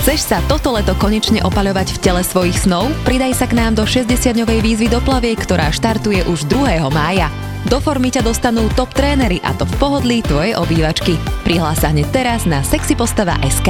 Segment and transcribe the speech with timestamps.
[0.00, 2.88] Chceš sa toto leto konečne opaľovať v tele svojich snov?
[3.04, 6.80] Pridaj sa k nám do 60-dňovej výzvy do plaviek, ktorá štartuje už 2.
[6.88, 7.28] mája.
[7.68, 11.20] Do formy ťa dostanú top trénery a to v pohodlí tvojej obývačky.
[11.44, 13.68] Prihlás sa hneď teraz na sexypostava.sk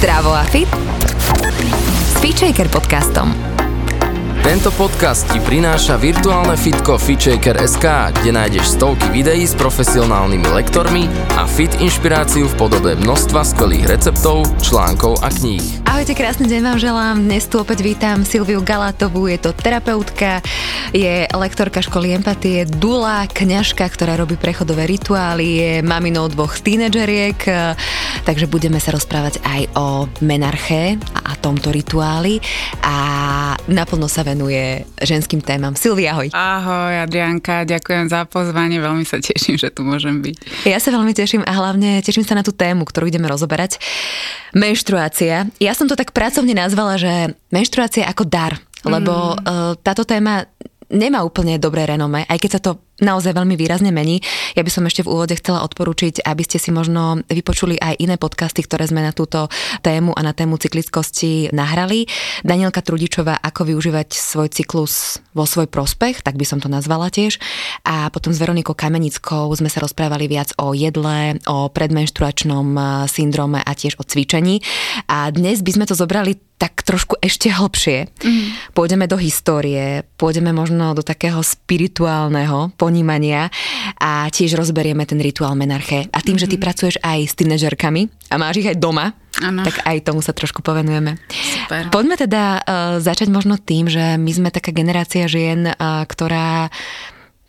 [0.00, 0.72] Zdravo a fit
[1.84, 3.51] s Feature podcastom.
[4.42, 11.06] Tento podcast ti prináša virtuálne fitko FitShaker.sk, kde nájdeš stovky videí s profesionálnymi lektormi
[11.38, 15.81] a fit inšpiráciu v podobe množstva skvelých receptov, článkov a kníh.
[15.92, 17.16] Ahojte, krásny deň vám želám.
[17.28, 20.40] Dnes tu opäť vítam Silviu Galatovú, je to terapeutka,
[20.88, 27.44] je lektorka školy empatie, dula, kňažka, ktorá robí prechodové rituály, je maminou dvoch tínedžeriek,
[28.24, 32.40] takže budeme sa rozprávať aj o menarche a tomto rituáli
[32.80, 32.96] a
[33.68, 35.76] naplno sa venuje ženským témam.
[35.76, 36.32] Silvia, ahoj.
[36.32, 40.64] Ahoj, Adrianka, ďakujem za pozvanie, veľmi sa teším, že tu môžem byť.
[40.64, 43.76] Ja sa veľmi teším a hlavne teším sa na tú tému, ktorú ideme rozoberať.
[44.52, 45.48] Menštruácia.
[45.56, 49.38] Ja som to tak pracovne nazvala, že menštruácia ako dar, lebo mm.
[49.42, 50.46] uh, táto téma
[50.92, 54.22] nemá úplne dobré renome, aj keď sa to naozaj veľmi výrazne mení.
[54.54, 58.16] Ja by som ešte v úvode chcela odporúčiť, aby ste si možno vypočuli aj iné
[58.16, 59.50] podcasty, ktoré sme na túto
[59.82, 62.06] tému a na tému cyklickosti nahrali.
[62.46, 67.42] Danielka Trudičová, ako využívať svoj cyklus vo svoj prospech, tak by som to nazvala tiež.
[67.82, 73.58] A potom s Veronikou Kamenickou sme sa rozprávali viac o jedle, o predmenštruačnom eh, syndrome
[73.58, 74.62] a tiež o cvičení.
[75.10, 78.06] A dnes by sme to zobrali tak trošku ešte hlbšie.
[78.22, 78.54] Mm.
[78.70, 83.48] Pôjdeme do histórie, pôjdeme možno do takého spirituálneho ponímania
[83.96, 86.12] a tiež rozberieme ten rituál menarche.
[86.12, 86.44] A tým, mm-hmm.
[86.44, 86.64] že ty mhm.
[86.68, 89.64] pracuješ aj s tínedžerkami a máš ich aj doma, Ano.
[89.64, 91.16] tak aj tomu sa trošku povenujeme.
[91.32, 91.88] Super.
[91.88, 92.62] Poďme teda uh,
[93.00, 96.68] začať možno tým, že my sme taká generácia žien, uh, ktorá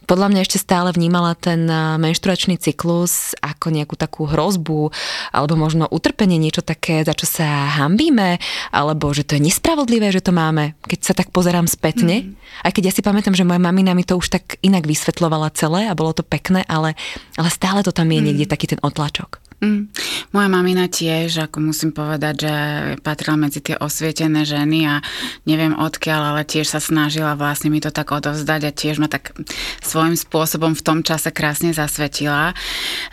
[0.03, 4.89] podľa mňa ešte stále vnímala ten eh, menštruačný cyklus ako nejakú takú hrozbu,
[5.35, 8.39] alebo možno utrpenie, niečo také, za čo sa hambíme,
[8.71, 10.79] alebo že to je nespravodlivé, že to máme.
[10.87, 12.63] Keď sa tak pozerám spätne, mm.
[12.63, 15.91] aj keď ja si pamätám, že moja mamina mi to už tak inak vysvetlovala celé
[15.91, 16.95] a bolo to pekné, ale,
[17.35, 18.25] ale stále to tam je mm.
[18.31, 19.42] niekde taký ten otlačok.
[19.63, 19.87] Mm.
[20.35, 22.55] Moja mamina tiež, ako musím povedať, že
[22.99, 24.99] patrila medzi tie osvietené ženy a
[25.47, 29.31] neviem odkiaľ, ale tiež sa snažila vlastne mi to tak odovzdať a tiež ma tak
[29.79, 32.51] svojím spôsobom v tom čase krásne zasvetila.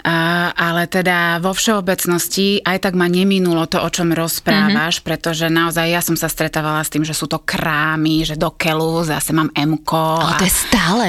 [0.02, 0.16] A,
[0.50, 5.06] ale teda vo všeobecnosti aj tak ma neminulo to, o čom rozprávaš, mm-hmm.
[5.06, 9.06] pretože naozaj ja som sa stretávala s tým, že sú to krámy, že do kelu
[9.06, 10.18] zase mám MKO.
[10.18, 11.06] Ale to je stále.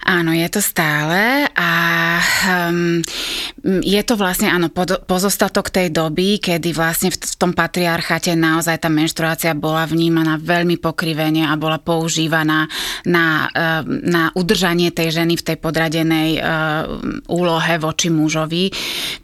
[0.00, 1.70] Áno, je to stále a
[2.72, 3.04] um,
[3.84, 4.72] je to vlastne áno,
[5.04, 11.44] pozostatok tej doby, kedy vlastne v tom patriarchate naozaj tá menštruácia bola vnímaná veľmi pokrivene
[11.44, 12.64] a bola používaná
[13.04, 16.88] na, ehm, na udržanie tej ženy v tej podradenej uh,
[17.28, 18.72] úlohe voči mužovi.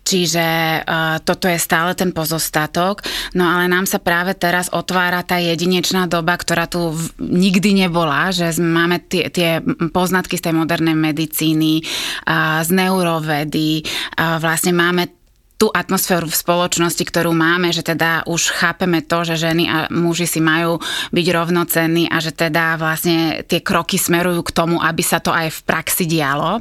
[0.07, 0.47] Čiže
[0.87, 3.03] uh, toto je stále ten pozostatok.
[3.35, 8.31] No ale nám sa práve teraz otvára tá jedinečná doba, ktorá tu v, nikdy nebola,
[8.31, 9.59] že máme tie, tie
[9.91, 11.83] poznatky z tej modernej medicíny,
[12.63, 13.83] z neurovedy.
[14.17, 15.16] Vlastne máme
[15.57, 20.29] tú atmosféru v spoločnosti, ktorú máme, že teda už chápeme to, že ženy a muži
[20.29, 20.85] si majú
[21.17, 25.49] byť rovnocenní a že teda vlastne tie kroky smerujú k tomu, aby sa to aj
[25.49, 26.61] v praxi dialo.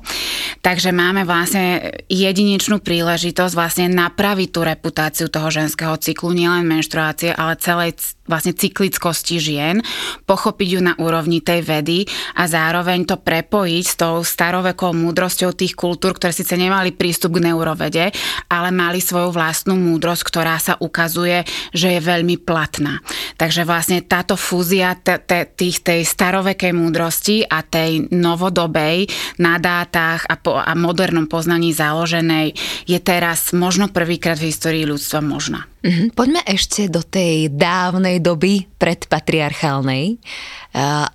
[0.64, 7.60] Takže máme vlastne jedinečnú príležitosť vlastne napraviť tú reputáciu toho ženského cyklu, nielen menštruácie, ale
[7.60, 9.82] celej vlastne cyklickosti žien,
[10.26, 15.78] pochopiť ju na úrovni tej vedy a zároveň to prepojiť s tou starovekou múdrosťou tých
[15.78, 18.10] kultúr, ktoré síce nemali prístup k neurovede,
[18.50, 23.00] ale mali svoju vlastnú múdrosť, ktorá sa ukazuje, že je veľmi platná.
[23.38, 29.06] Takže vlastne táto fúzia t- t- tých, tej starovekej múdrosti a tej novodobej
[29.38, 32.58] na dátach a, po, a modernom poznaní založenej
[32.90, 35.70] je teraz možno prvýkrát v histórii ľudstva možná.
[35.86, 36.18] Mm-hmm.
[36.18, 40.18] Poďme ešte do tej dávnej doby predpatriarchálnej.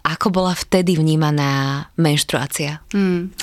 [0.06, 2.78] Ako bola vtedy vnímaná menštruácia?
[2.94, 3.34] Mm.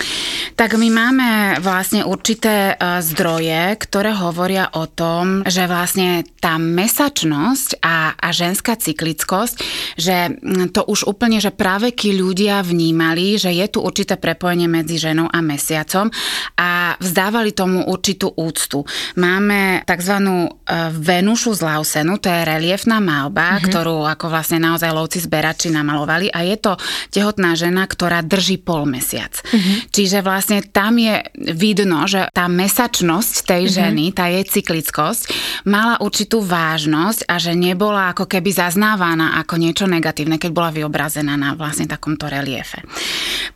[0.57, 1.29] Tak my máme
[1.61, 8.73] vlastne určité e, zdroje, ktoré hovoria o tom, že vlastne tá mesačnosť a, a ženská
[8.73, 9.55] cyklickosť,
[10.01, 10.33] že
[10.73, 15.29] to už úplne, že práve ký ľudia vnímali, že je tu určité prepojenie medzi ženou
[15.29, 16.09] a mesiacom
[16.57, 18.81] a vzdávali tomu určitú úctu.
[19.13, 20.15] Máme tzv.
[20.17, 20.49] E,
[20.89, 23.65] Venušu z Lausenu, to je reliefná malba, mm-hmm.
[23.69, 26.73] ktorú ako vlastne naozaj lovci zberači namalovali a je to
[27.13, 29.37] tehotná žena, ktorá drží pol mesiac.
[29.53, 29.93] Mm-hmm.
[29.93, 33.79] Čiže vlastne vlastne tam je vidno, že tá mesačnosť tej mm-hmm.
[33.83, 35.27] ženy, tá jej cyklickosť
[35.67, 41.35] mala určitú vážnosť a že nebola ako keby zaznávaná ako niečo negatívne, keď bola vyobrazená
[41.35, 42.79] na vlastne takomto reliefe.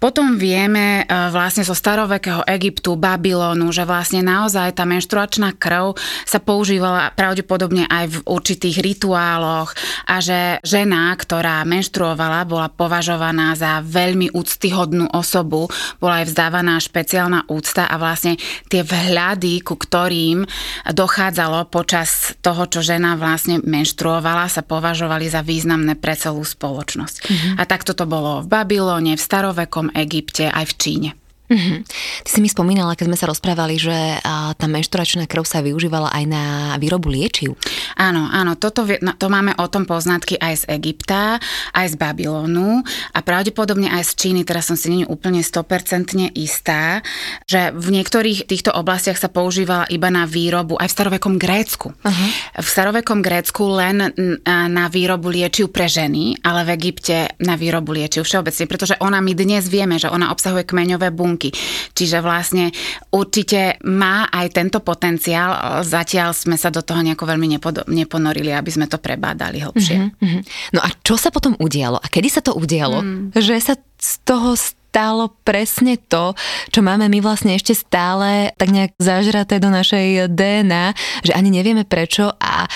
[0.03, 5.95] Potom vieme e, vlastne zo starovekého Egyptu, Babylonu, že vlastne naozaj tá menštruačná krv
[6.27, 9.71] sa používala pravdepodobne aj v určitých rituáloch
[10.11, 15.71] a že žena, ktorá menštruovala, bola považovaná za veľmi úctyhodnú osobu,
[16.03, 20.43] bola aj vzdávaná špeciálna úcta a vlastne tie vhľady, ku ktorým
[20.89, 27.15] dochádzalo počas toho, čo žena vlastne menštruovala, sa považovali za významné pre celú spoločnosť.
[27.21, 27.53] Mm-hmm.
[27.61, 31.09] A takto to bolo v Babylone, v starovekom Egypte, aj v Číne.
[31.51, 31.79] Mm-hmm.
[32.23, 34.23] Ty si mi spomínala, keď sme sa rozprávali, že
[34.55, 36.43] tá menšturačná krv sa využívala aj na
[36.79, 37.59] výrobu liečiv.
[37.99, 41.43] Áno, áno, toto, no, to máme o tom poznatky aj z Egypta,
[41.75, 42.79] aj z Babylonu
[43.11, 47.03] a pravdepodobne aj z Číny, teraz som si nie úplne 100% istá,
[47.43, 51.91] že v niektorých týchto oblastiach sa používala iba na výrobu, aj v starovekom Grécku.
[51.91, 52.29] Uh-huh.
[52.55, 54.13] V starovekom Grécku len
[54.47, 59.33] na výrobu liečiv pre ženy, ale v Egypte na výrobu liečiv všeobecne, pretože ona my
[59.33, 61.49] dnes vieme, že ona obsahuje kmeňové bunky bunky.
[61.97, 62.69] Čiže vlastne
[63.09, 68.69] určite má aj tento potenciál, zatiaľ sme sa do toho nejako veľmi nepod- neponorili, aby
[68.69, 69.97] sme to prebádali hlbšie.
[69.97, 70.41] Mm-hmm.
[70.77, 71.97] No a čo sa potom udialo?
[71.97, 73.01] A kedy sa to udialo?
[73.01, 73.33] Mm.
[73.33, 76.35] Že sa z toho stalo presne to,
[76.69, 80.91] čo máme my vlastne ešte stále tak nejak zažraté do našej DNA,
[81.23, 82.67] že ani nevieme prečo a,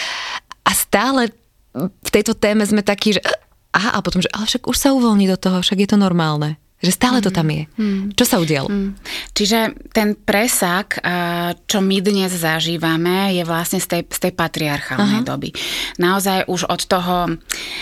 [0.63, 1.27] a stále
[1.75, 3.21] v tejto téme sme takí, že
[3.75, 6.55] aha, a potom, že ale však už sa uvoľní do toho, však je to normálne.
[6.85, 7.65] Že stále to tam je.
[7.81, 8.13] Mm.
[8.13, 8.69] Čo sa udialo?
[8.69, 8.93] Mm.
[9.33, 11.01] Čiže ten presak,
[11.65, 15.27] čo my dnes zažívame, je vlastne z tej, z tej patriarchálnej Aha.
[15.27, 15.49] doby.
[15.97, 17.15] Naozaj už od toho,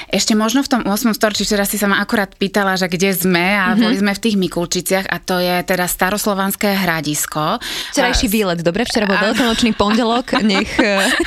[0.09, 1.13] ešte možno v tom 8.
[1.13, 3.81] storočí, včera si sa ma akurát pýtala, že kde sme a mm-hmm.
[3.83, 7.59] boli sme v tých Mikulčiciach a to je teda staroslovanské hradisko.
[7.91, 8.88] Včerajší výlet, dobre?
[8.88, 10.71] Včera bol veľkonočný pondelok, nech,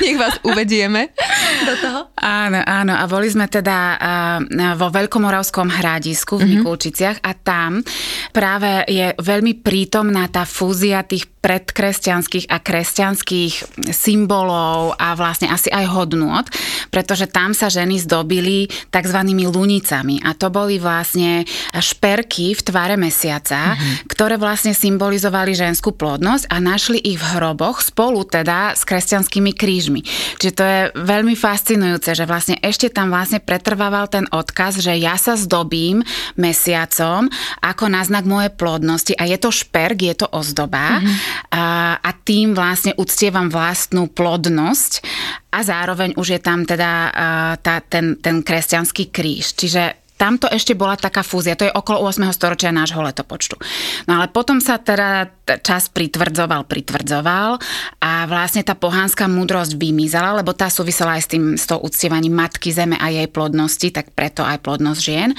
[0.01, 1.13] nech vás uvedieme
[1.63, 1.99] do toho.
[2.17, 2.93] Áno, áno.
[2.97, 3.99] A boli sme teda
[4.75, 6.55] vo Veľkomoravskom hradisku v mm-hmm.
[6.63, 7.83] Mikulčiciach a tá tam
[8.31, 13.53] práve je veľmi prítomná tá fúzia tých predkresťanských a kresťanských
[13.91, 16.43] symbolov a vlastne asi aj hodnôt,
[16.91, 19.19] pretože tam sa ženy zdobili tzv.
[19.47, 24.11] lunicami a to boli vlastne šperky v tvare mesiaca, mm-hmm.
[24.11, 30.03] ktoré vlastne symbolizovali ženskú plodnosť a našli ich v hroboch spolu teda s kresťanskými krížmi.
[30.39, 35.15] Čiže to je veľmi fascinujúce, že vlastne ešte tam vlastne pretrvával ten odkaz, že ja
[35.15, 36.03] sa zdobím
[36.35, 37.31] mesiacom
[37.63, 41.15] ako náznak mojej plodnosti a je to šperk, je to ozdoba mm-hmm.
[41.53, 41.63] a,
[42.01, 44.91] a tým vlastne uctievam vlastnú plodnosť
[45.53, 46.91] a zároveň už je tam teda
[47.63, 49.57] tá, ten, ten kresťanský kríž.
[49.57, 52.25] Čiže tamto ešte bola taká fúzia, to je okolo 8.
[52.33, 53.55] storočia nášho letopočtu.
[54.09, 55.29] No ale potom sa teda
[55.61, 57.61] čas pritvrdzoval, pritvrdzoval
[58.01, 62.33] a vlastne tá pohánska múdrosť vymizala, lebo tá súvisela aj s tým, s tou uctievaním
[62.33, 65.31] matky zeme a jej plodnosti, tak preto aj plodnosť žien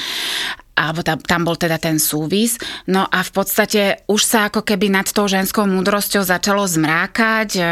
[0.78, 2.54] alebo tam, tam bol teda ten súvis.
[2.86, 7.62] No a v podstate už sa ako keby nad tou ženskou múdrosťou začalo zmrákať e,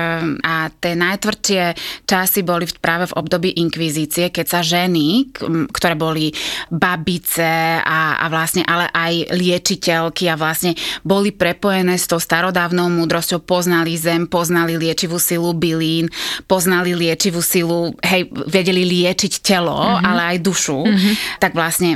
[0.42, 1.62] a tie najtvrdšie
[2.02, 5.30] časy boli práve v období inkvizície, keď sa ženy,
[5.70, 6.34] ktoré boli
[6.68, 10.74] babice a, a vlastne ale aj liečiteľky a vlastne
[11.06, 16.10] boli prepojené s tou starodávnou múdrosťou, poznali zem, poznali liečivú silu bylín,
[16.50, 20.06] poznali liečivú silu, hej, vedeli liečiť telo, mm-hmm.
[20.06, 21.14] ale aj dušu, mm-hmm.
[21.38, 21.90] tak vlastne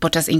[0.00, 0.39] počas inkvizície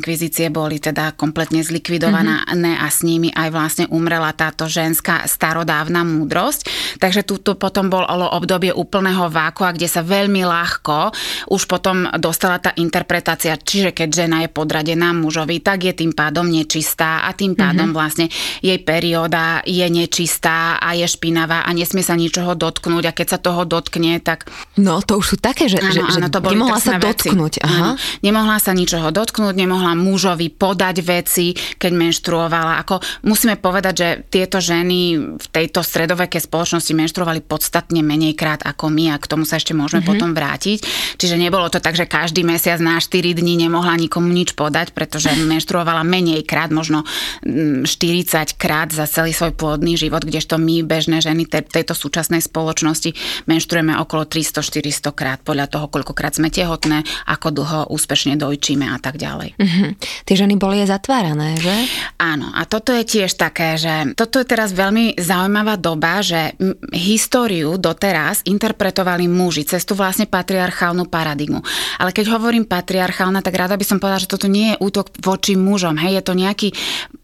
[0.51, 2.83] boli teda kompletne zlikvidované mm-hmm.
[2.83, 6.67] a s nimi aj vlastne umrela táto ženská starodávna múdrosť.
[6.99, 11.13] Takže tu potom bolo obdobie úplného vákua, kde sa veľmi ľahko
[11.51, 16.47] už potom dostala tá interpretácia, čiže keď žena je podradená mužovi, tak je tým pádom
[16.47, 17.97] nečistá a tým pádom mm-hmm.
[17.97, 18.27] vlastne
[18.61, 23.39] jej perióda je nečistá a je špinavá a nesmie sa ničoho dotknúť a keď sa
[23.39, 24.47] toho dotkne, tak...
[24.79, 27.55] No to už sú také, že, áno, že, áno, to boli nemohla sa dotknúť.
[27.63, 27.69] Aha.
[27.71, 27.91] Áno,
[28.23, 32.83] nemohla sa ničoho dotknúť, nemohla mohla mužovi podať veci, keď menštruovala.
[32.87, 35.01] Ako musíme povedať, že tieto ženy
[35.39, 39.75] v tejto stredovekej spoločnosti menštruovali podstatne menej krát ako my a k tomu sa ešte
[39.75, 40.11] môžeme mm-hmm.
[40.15, 40.79] potom vrátiť.
[41.19, 45.33] Čiže nebolo to tak, že každý mesiac na 4 dní nemohla nikomu nič podať, pretože
[45.35, 47.03] menštruovala menej krát, možno
[47.43, 53.15] 40 mm, krát za celý svoj plodný život, kdežto my, bežné ženy tejto súčasnej spoločnosti,
[53.51, 59.17] menštruujeme okolo 300-400 krát podľa toho, koľkokrát sme tehotné, ako dlho úspešne dojčíme a tak
[59.17, 59.57] ďalej.
[59.57, 59.80] Mm-hmm.
[59.81, 59.97] Uh-huh.
[60.29, 61.73] Tie ženy boli aj zatvárané, že?
[62.21, 66.53] Áno, a toto je tiež také, že toto je teraz veľmi zaujímavá doba, že
[66.93, 71.65] históriu doteraz interpretovali muži cez tú vlastne patriarchálnu paradigmu.
[71.97, 75.57] Ale keď hovorím patriarchálna, tak rada by som povedala, že toto nie je útok voči
[75.57, 75.97] mužom.
[75.97, 76.69] Hej, je to nejaký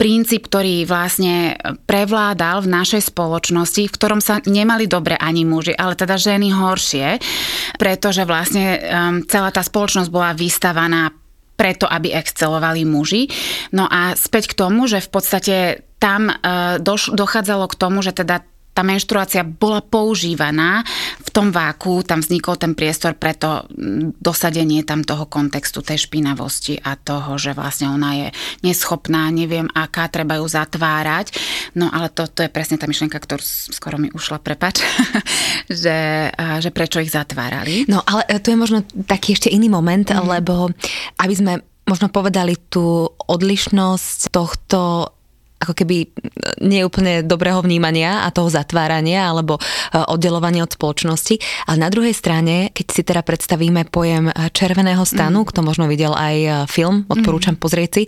[0.01, 5.93] princíp, ktorý vlastne prevládal v našej spoločnosti, v ktorom sa nemali dobre ani muži, ale
[5.99, 7.21] teda ženy horšie,
[7.77, 8.81] pretože vlastne um,
[9.29, 11.13] celá tá spoločnosť bola vystavaná
[11.57, 13.33] preto, aby excelovali muži.
[13.73, 15.57] No a späť k tomu, že v podstate
[15.97, 18.45] tam uh, doš- dochádzalo k tomu, že teda
[18.77, 20.85] tá menštruácia bola používaná
[21.25, 23.65] v tom váku, tam vznikol ten priestor pre to
[24.21, 28.29] dosadenie tam toho kontextu, tej špinavosti a toho, že vlastne ona je
[28.61, 31.33] neschopná, neviem aká, treba ju zatvárať.
[31.73, 33.41] No ale to, to je presne tá myšlienka, ktorú
[33.73, 34.85] skoro mi ušla, prepač,
[35.73, 37.89] že, že prečo ich zatvárali.
[37.89, 40.21] No ale tu je možno taký ešte iný moment, mm.
[40.21, 40.69] lebo
[41.17, 45.16] aby sme možno povedali tú odlišnosť tohto
[45.57, 46.13] ako keby
[46.61, 49.61] nie úplne dobrého vnímania a toho zatvárania alebo e,
[49.97, 51.41] oddelovania od spoločnosti.
[51.65, 55.49] Ale na druhej strane, keď si teda predstavíme pojem červeného stanu, mm.
[55.49, 57.63] kto možno videl aj e, film, odporúčam mm.
[57.63, 58.03] pozrieť si,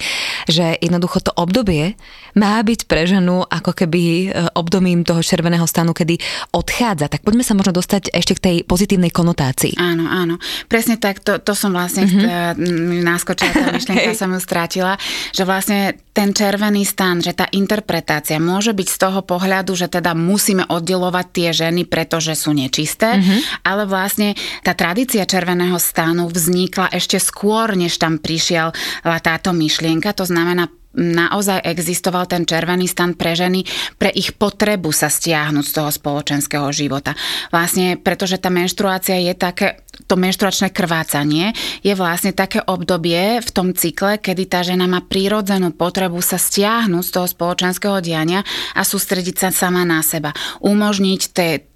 [0.44, 1.96] že jednoducho to obdobie
[2.36, 6.20] má byť pre ženu ako keby e, obdobím toho červeného stanu, kedy
[6.52, 7.08] odchádza.
[7.08, 9.80] Tak poďme sa možno dostať ešte k tej pozitívnej konotácii.
[9.80, 10.36] Áno, áno.
[10.68, 13.02] Presne tak, to, to som vlastne mm-hmm.
[13.02, 15.00] náskočila, tá myšlienka sa mu strátila,
[15.32, 20.10] že vlastne ten červený stan, že tá interpretácia môže byť z toho pohľadu, že teda
[20.18, 23.62] musíme oddelovať tie ženy, pretože sú nečisté, mm-hmm.
[23.62, 24.34] ale vlastne
[24.66, 28.74] tá tradícia červeného stánu vznikla ešte skôr, než tam prišiel
[29.22, 30.10] táto myšlienka.
[30.18, 30.66] To znamená,
[30.96, 33.64] naozaj existoval ten červený stan pre ženy,
[34.00, 37.12] pre ich potrebu sa stiahnuť z toho spoločenského života.
[37.52, 41.52] Vlastne, pretože tá menštruácia je také, to menštruačné krvácanie
[41.84, 47.04] je vlastne také obdobie v tom cykle, kedy tá žena má prírodzenú potrebu sa stiahnuť
[47.04, 48.40] z toho spoločenského diania
[48.72, 50.32] a sústrediť sa sama na seba.
[50.64, 51.68] Umožniť tie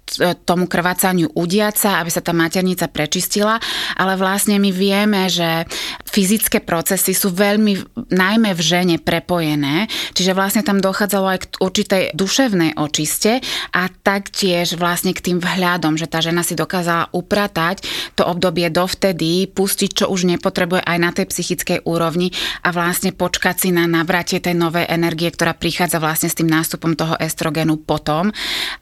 [0.45, 3.57] tomu krvácaniu udiať sa, aby sa tá maternica prečistila,
[3.97, 5.65] ale vlastne my vieme, že
[6.05, 12.03] fyzické procesy sú veľmi, najmä v žene, prepojené, čiže vlastne tam dochádzalo aj k určitej
[12.13, 13.41] duševnej očiste
[13.73, 17.81] a taktiež vlastne k tým vhľadom, že tá žena si dokázala upratať
[18.13, 22.29] to obdobie dovtedy, pustiť, čo už nepotrebuje aj na tej psychickej úrovni
[22.61, 26.93] a vlastne počkať si na navratie tej novej energie, ktorá prichádza vlastne s tým nástupom
[26.93, 28.29] toho estrogenu potom.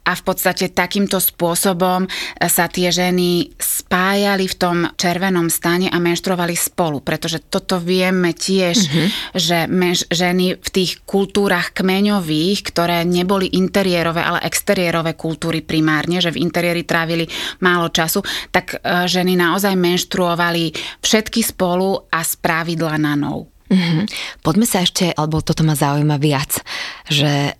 [0.03, 2.09] A v podstate takýmto spôsobom
[2.41, 8.77] sa tie ženy spájali v tom červenom stane a menštrovali spolu, pretože toto vieme tiež,
[8.77, 9.07] mm-hmm.
[9.37, 16.33] že menš, ženy v tých kultúrach kmeňových, ktoré neboli interiérové, ale exteriérové kultúry primárne, že
[16.33, 17.29] v interiéri trávili
[17.61, 20.73] málo času, tak e, ženy naozaj menštruovali
[21.03, 23.51] všetky spolu a z pravidla na nou.
[23.71, 24.03] Mm-hmm.
[24.43, 26.59] Poďme sa ešte, alebo toto ma zaujíma viac,
[27.07, 27.55] že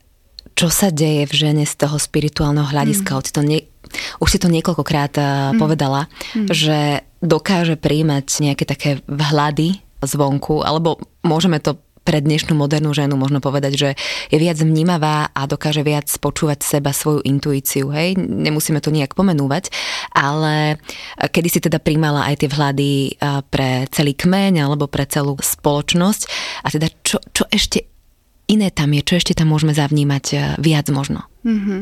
[0.56, 3.12] čo sa deje v žene z toho spirituálneho hľadiska.
[3.18, 3.22] Mm.
[3.34, 3.60] To nie,
[4.20, 5.60] už si to niekoľkokrát mm.
[5.60, 6.48] povedala, mm.
[6.52, 13.38] že dokáže príjmať nejaké také vhľady zvonku, alebo môžeme to pre dnešnú modernú ženu možno
[13.38, 13.90] povedať, že
[14.34, 17.94] je viac vnímavá a dokáže viac počúvať seba, svoju intuíciu.
[17.94, 18.18] Hej?
[18.18, 19.70] Nemusíme to nejak pomenúvať,
[20.10, 20.82] ale
[21.22, 22.92] kedy si teda príjmala aj tie vhľady
[23.54, 26.22] pre celý kmeň alebo pre celú spoločnosť
[26.66, 27.91] a teda čo, čo ešte
[28.52, 31.31] iné tam je, čo ešte tam môžeme zavnímať eh, viac možno?
[31.42, 31.80] Mm-hmm.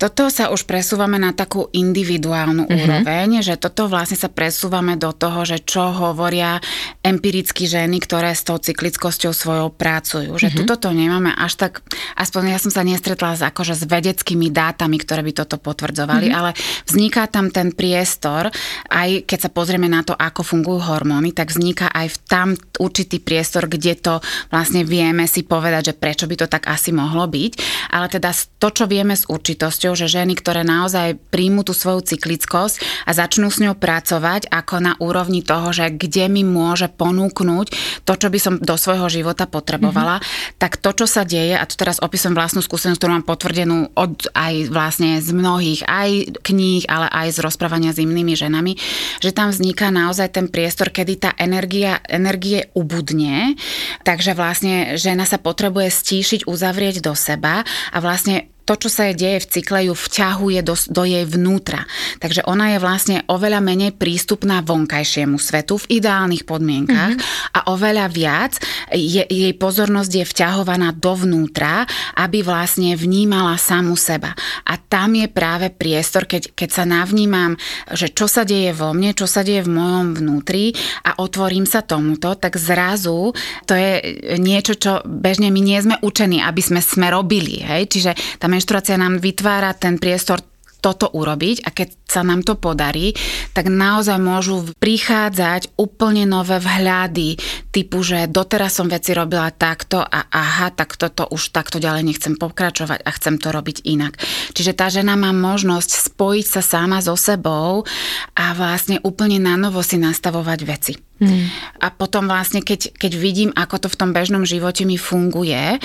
[0.00, 2.78] Toto sa už presúvame na takú individuálnu mm-hmm.
[2.80, 6.62] úroveň, že toto vlastne sa presúvame do toho, že čo hovoria
[7.04, 10.38] empiricky ženy, ktoré s tou cyklickosťou svojou pracujú.
[10.38, 10.58] Že mm-hmm.
[10.64, 11.84] tuto to nemáme až tak,
[12.16, 16.38] aspoň ja som sa nestretla s, akože s vedeckými dátami, ktoré by toto potvrdzovali, mm-hmm.
[16.38, 16.56] ale
[16.88, 18.48] vzniká tam ten priestor,
[18.88, 22.48] aj keď sa pozrieme na to, ako fungujú hormóny, tak vzniká aj v tam
[22.80, 24.14] určitý priestor, kde to
[24.48, 27.52] vlastne vieme si povedať, že prečo by to tak asi mohlo byť.
[27.92, 28.30] Ale teda
[28.62, 33.50] to, čo vieme s určitosťou, že ženy, ktoré naozaj príjmu tú svoju cyklickosť a začnú
[33.50, 37.66] s ňou pracovať ako na úrovni toho, že kde mi môže ponúknuť
[38.06, 40.62] to, čo by som do svojho života potrebovala, mm-hmm.
[40.62, 44.30] tak to, čo sa deje, a tu teraz opisujem vlastnú skúsenosť, ktorú mám potvrdenú od
[44.30, 48.78] aj vlastne z mnohých, aj kníh, ale aj z rozprávania s inými ženami,
[49.18, 53.58] že tam vzniká naozaj ten priestor, kedy tá energia, energie ubudne,
[54.06, 59.16] takže vlastne žena sa potrebuje stíšiť, uzavrieť do seba a vlastne to, čo sa jej
[59.16, 61.88] deje v cykle, ju vťahuje do, do jej vnútra.
[62.20, 67.56] Takže ona je vlastne oveľa menej prístupná vonkajšiemu svetu v ideálnych podmienkach mm-hmm.
[67.56, 68.60] a oveľa viac
[68.92, 71.88] je, jej pozornosť je vťahovaná dovnútra,
[72.20, 74.36] aby vlastne vnímala samu seba.
[74.68, 77.56] A tam je práve priestor, keď, keď sa navnímam,
[77.96, 80.76] že čo sa deje vo mne, čo sa deje v mojom vnútri
[81.08, 83.32] a otvorím sa tomuto, tak zrazu
[83.64, 87.64] to je niečo, čo bežne my nie sme učení, aby sme sme robili.
[87.64, 87.96] Hej?
[87.96, 90.42] Čiže tá menštruácia nám vytvára ten priestor
[90.82, 93.14] toto urobiť a keď sa nám to podarí,
[93.54, 97.38] tak naozaj môžu prichádzať úplne nové vhľady
[97.78, 102.34] typu, že doteraz som veci robila takto a aha, tak toto už takto ďalej nechcem
[102.34, 104.18] pokračovať a chcem to robiť inak.
[104.50, 107.86] Čiže tá žena má možnosť spojiť sa sama so sebou
[108.34, 110.92] a vlastne úplne na novo si nastavovať veci.
[111.22, 111.50] Hmm.
[111.78, 115.78] A potom vlastne, keď, keď vidím, ako to v tom bežnom živote mi funguje,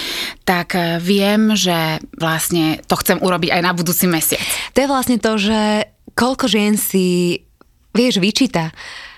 [0.45, 4.41] tak eh, viem, že vlastne to chcem urobiť aj na budúci mesiac.
[4.73, 7.41] To je vlastne to, že koľko žien si,
[7.93, 8.73] vieš, vyčíta,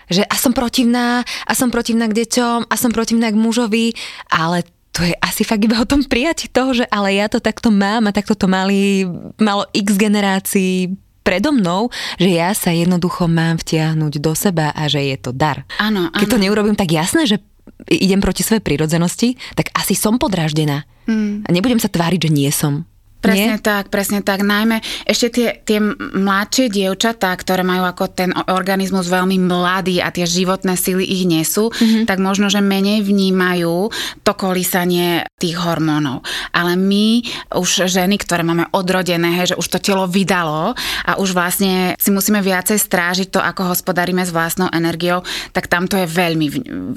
[0.10, 3.96] že a som protivná, a som protivná k deťom, a som protivná k mužovi,
[4.30, 7.68] ale to je asi fakt iba o tom prijati toho, že ale ja to takto
[7.68, 9.04] mám a takto to mali,
[9.36, 10.96] malo x generácií
[11.26, 11.90] predo mnou,
[12.22, 15.66] že ja sa jednoducho mám vtiahnuť do seba a že je to dar.
[15.82, 17.42] Áno, Keď to neurobím tak jasné, že
[17.90, 20.86] idem proti svojej prírodzenosti, tak asi som podráždená.
[21.10, 21.42] Hmm.
[21.44, 22.86] A nebudem sa tváriť, že nie som.
[23.26, 23.64] Presne Nie?
[23.64, 24.46] tak, presne tak.
[24.46, 30.30] Najmä ešte tie, tie mladšie dievčatá, ktoré majú ako ten organizmus veľmi mladý a tie
[30.30, 32.06] životné sily ich nesú, mm-hmm.
[32.06, 33.90] tak možno, že menej vnímajú
[34.22, 36.22] to kolísanie tých hormónov.
[36.54, 37.26] Ale my
[37.58, 40.78] už ženy, ktoré máme odrodené, hej, že už to telo vydalo
[41.10, 45.90] a už vlastne si musíme viacej strážiť to, ako hospodárime s vlastnou energiou, tak tam
[45.90, 46.48] to je veľmi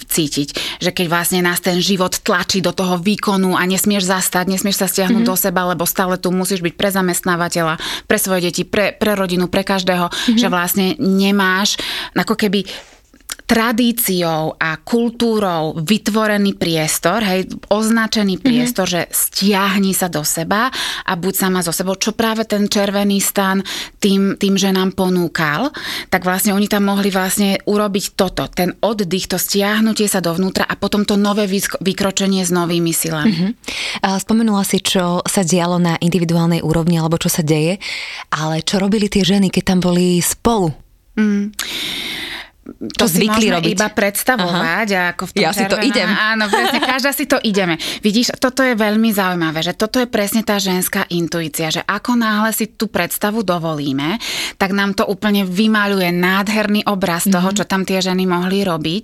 [0.04, 0.80] cítiť.
[0.84, 4.86] Že keď vlastne nás ten život tlačí do toho výkonu a nesmieš zastať, nesmieš sa
[4.86, 5.32] stiahnuť mm-hmm.
[5.32, 9.46] do seba, lebo stále tu musíš byť pre zamestnávateľa, pre svoje deti, pre, pre rodinu,
[9.48, 10.38] pre každého, mm-hmm.
[10.38, 11.78] že vlastne nemáš
[12.12, 12.66] ako keby
[13.48, 18.44] tradíciou a kultúrou vytvorený priestor, hej, označený mhm.
[18.44, 19.08] priestor, mm-hmm.
[19.08, 20.68] že stiahni sa do seba
[21.08, 23.64] a buď sama so sebou, čo práve ten červený stan
[23.96, 25.72] tým, tým že nám ponúkal,
[26.12, 30.76] tak vlastne oni tam mohli vlastne urobiť toto, ten oddych, to stiahnutie sa dovnútra a
[30.76, 31.48] potom to nové
[31.80, 33.32] vykročenie s novými silami.
[33.32, 34.20] Mm-hmm.
[34.28, 37.80] Spomenula si, čo sa dialo na individuálnej úrovni, alebo čo sa deje,
[38.28, 40.68] ale čo robili tie ženy, keď tam boli spolu?
[41.16, 41.56] Mm
[42.68, 43.72] to si zvykli robiť.
[43.74, 44.88] iba predstavovať.
[44.92, 46.08] A ako v tom ja červená, si to idem.
[46.12, 47.74] Áno, presne, každá si to ideme.
[48.04, 52.52] Vidíš, toto je veľmi zaujímavé, že toto je presne tá ženská intuícia, že ako náhle
[52.52, 54.20] si tú predstavu dovolíme,
[54.60, 57.36] tak nám to úplne vymaľuje nádherný obraz mm-hmm.
[57.40, 59.02] toho, čo tam tie ženy mohli robiť.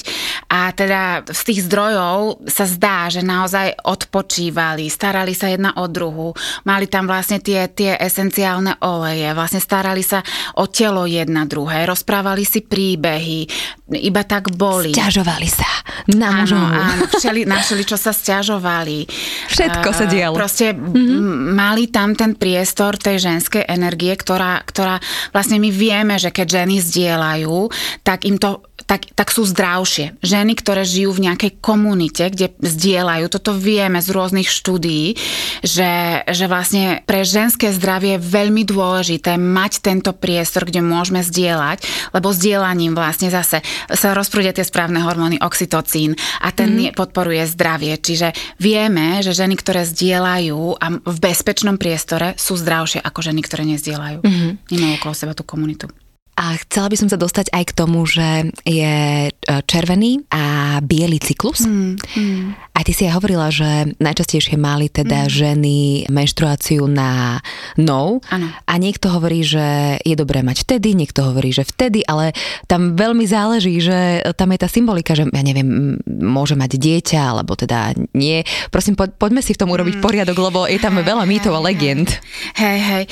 [0.53, 6.37] A teda z tých zdrojov sa zdá, že naozaj odpočívali, starali sa jedna o druhu,
[6.69, 10.21] mali tam vlastne tie, tie esenciálne oleje, vlastne starali sa
[10.61, 13.54] o telo jedna druhé, rozprávali si príbehy,
[13.93, 14.93] iba tak boli.
[14.97, 15.71] Sťažovali sa
[16.13, 16.59] na mužov.
[16.59, 19.09] Áno, áno, všeli, čo sa sťažovali.
[19.53, 20.35] Všetko sa dialo.
[20.37, 21.53] Proste mm-hmm.
[21.55, 25.01] mali tam ten priestor tej ženskej energie, ktorá, ktorá
[25.33, 27.57] vlastne my vieme, že keď ženy zdieľajú,
[28.03, 30.21] tak im to tak, tak sú zdravšie.
[30.21, 35.17] Ženy, ktoré žijú v nejakej komunite, kde zdieľajú, toto vieme z rôznych štúdií,
[35.65, 41.81] že, že vlastne pre ženské zdravie je veľmi dôležité mať tento priestor, kde môžeme zdieľať,
[42.13, 43.61] lebo zdieľaním vlastne zase
[43.93, 46.97] sa rozprúdia tie správne hormóny oxytocín a ten mm.
[46.97, 48.01] podporuje zdravie.
[48.01, 53.69] Čiže vieme, že ženy, ktoré zdieľajú a v bezpečnom priestore sú zdravšie ako ženy, ktoré
[53.69, 54.25] nezdieľajú.
[54.25, 54.51] Mm-hmm.
[54.73, 55.93] Nemajú okolo seba tú komunitu.
[56.35, 59.31] A chcela by som sa dostať aj k tomu, že je e,
[59.71, 61.63] červený a biely cyklus.
[61.63, 62.45] Mm, mm.
[62.75, 65.31] A ty si aj hovorila, že najčastejšie mali teda mm.
[65.31, 65.79] ženy
[66.11, 67.39] menštruáciu na
[67.79, 68.19] no.
[68.35, 68.51] Ano.
[68.67, 72.35] A niekto hovorí, že je dobré mať vtedy, niekto hovorí, že vtedy, ale
[72.67, 77.55] tam veľmi záleží, že tam je tá symbolika, že ja neviem, môže mať dieťa, alebo
[77.55, 78.43] teda nie.
[78.75, 80.03] Prosím, po, poďme si v tom urobiť mm.
[80.03, 82.11] poriadok, lebo je tam veľa mýtov a legend.
[82.59, 83.05] Hej, hej.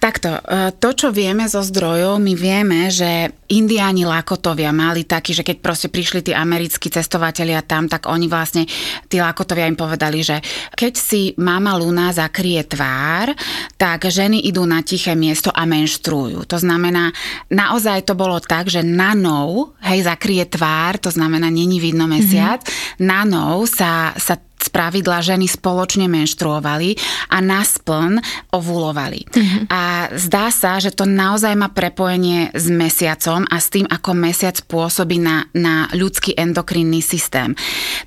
[0.00, 5.34] Takto, e, to, čo vieme zo zdrojov, my vieme, vieme, že indiáni Lakotovia mali taký,
[5.34, 8.62] že keď proste prišli tí americkí cestovatelia tam, tak oni vlastne,
[9.10, 10.38] tí Lakotovia im povedali, že
[10.78, 13.34] keď si mama Luna zakrie tvár,
[13.74, 16.46] tak ženy idú na tiché miesto a menštruujú.
[16.46, 17.10] To znamená,
[17.50, 22.62] naozaj to bolo tak, že na nou, hej, zakrie tvár, to znamená, není vidno mesiac,
[22.62, 23.02] mm-hmm.
[23.02, 26.94] na nou sa, sa z pravidla ženy spoločne menštruovali
[27.32, 28.20] a naspln
[28.52, 29.24] ovulovali.
[29.26, 29.62] Mm-hmm.
[29.72, 34.56] A zdá sa, že to naozaj má prepojenie s mesiacom a s tým, ako mesiac
[34.68, 37.56] pôsobí na, na ľudský endokrinný systém.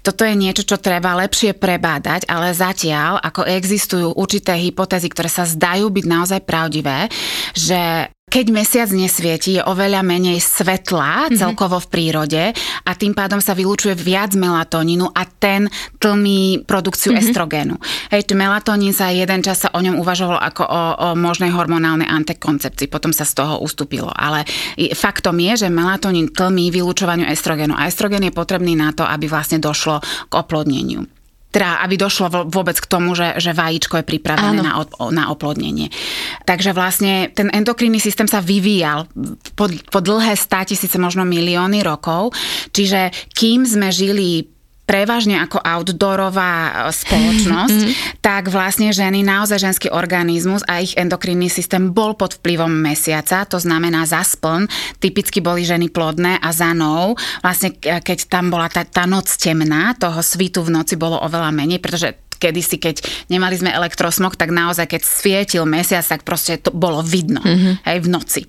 [0.05, 5.49] Toto je niečo, čo treba lepšie prebádať, ale zatiaľ, ako existujú určité hypotézy, ktoré sa
[5.49, 7.09] zdajú byť naozaj pravdivé,
[7.57, 11.37] že keď mesiac nesvieti, je oveľa menej svetla mm-hmm.
[11.37, 12.43] celkovo v prírode
[12.81, 15.69] a tým pádom sa vylúčuje viac melatonínu a ten
[16.01, 17.29] tlmí produkciu mm-hmm.
[17.29, 17.75] estrogénu.
[18.09, 22.89] Hej, melatonín sa jeden čas sa o ňom uvažovalo ako o, o možnej hormonálnej antikoncepcii,
[22.89, 24.09] potom sa z toho ustúpilo.
[24.09, 24.49] Ale
[24.97, 29.61] faktom je, že melatonín tlmí vylúčovaniu estrogénu a estrogén je potrebný na to, aby vlastne
[29.61, 31.05] došlo k oplodneniu
[31.53, 34.81] teda aby došlo vôbec k tomu, že, že vajíčko je pripravené na,
[35.13, 35.93] na oplodnenie.
[36.49, 39.05] Takže vlastne ten endokrinný systém sa vyvíjal
[39.53, 42.33] po, po dlhé stá tisíce, možno milióny rokov.
[42.73, 44.52] Čiže kým sme žili
[44.83, 48.19] prevažne ako outdoorová e, spoločnosť, mm-hmm.
[48.19, 53.59] tak vlastne ženy, naozaj ženský organizmus a ich endokrinný systém bol pod vplyvom mesiaca, to
[53.59, 54.67] znamená za spln.
[54.99, 59.95] Typicky boli ženy plodné a za nou, vlastne keď tam bola tá, tá noc temná,
[59.95, 62.95] toho svitu v noci bolo oveľa menej, pretože kedysi, keď
[63.31, 67.87] nemali sme elektrosmog, tak naozaj, keď svietil mesiac, tak proste to bolo vidno mm-hmm.
[67.87, 68.41] aj v noci.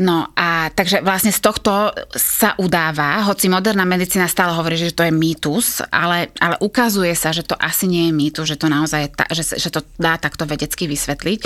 [0.00, 5.04] No a takže vlastne z tohto sa udáva, hoci moderná medicína stále hovorí, že to
[5.04, 9.12] je mýtus, ale, ale ukazuje sa, že to asi nie je mýtus, že to naozaj,
[9.12, 11.38] ta, že, že to dá takto vedecky vysvetliť.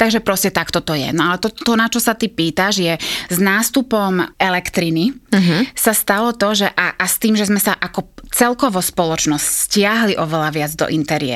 [0.00, 1.12] Takže proste takto to je.
[1.12, 2.94] No ale to, to na čo sa ty pýtaš, je
[3.28, 5.76] s nástupom elektriny mm-hmm.
[5.76, 10.14] sa stalo to, že a, a s tým, že sme sa ako celkovo spoločnosť stiahli
[10.16, 11.27] oveľa viac do interiéru,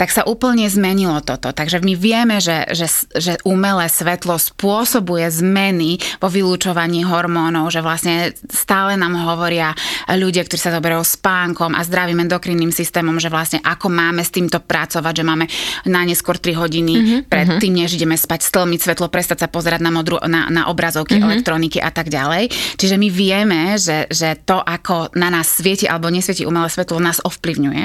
[0.00, 1.52] tak sa úplne zmenilo toto.
[1.52, 8.32] Takže my vieme, že, že, že umelé svetlo spôsobuje zmeny vo vylúčovaní hormónov, že vlastne
[8.48, 9.74] stále nám hovoria
[10.08, 14.62] ľudia, ktorí sa zoberajú spánkom a zdravým endokrinným systémom, že vlastne ako máme s týmto
[14.62, 15.46] pracovať, že máme
[15.88, 17.62] na neskôr 3 hodiny mm-hmm, pred mm-hmm.
[17.62, 21.28] tým, než ideme spať, stlmiť svetlo, prestať sa pozerať na, modru, na, na obrazovky mm-hmm.
[21.28, 22.48] elektroniky a tak ďalej.
[22.78, 27.18] Čiže my vieme, že, že to, ako na nás svieti alebo nesvieti umelé svetlo, nás
[27.22, 27.82] ovplyvňuje.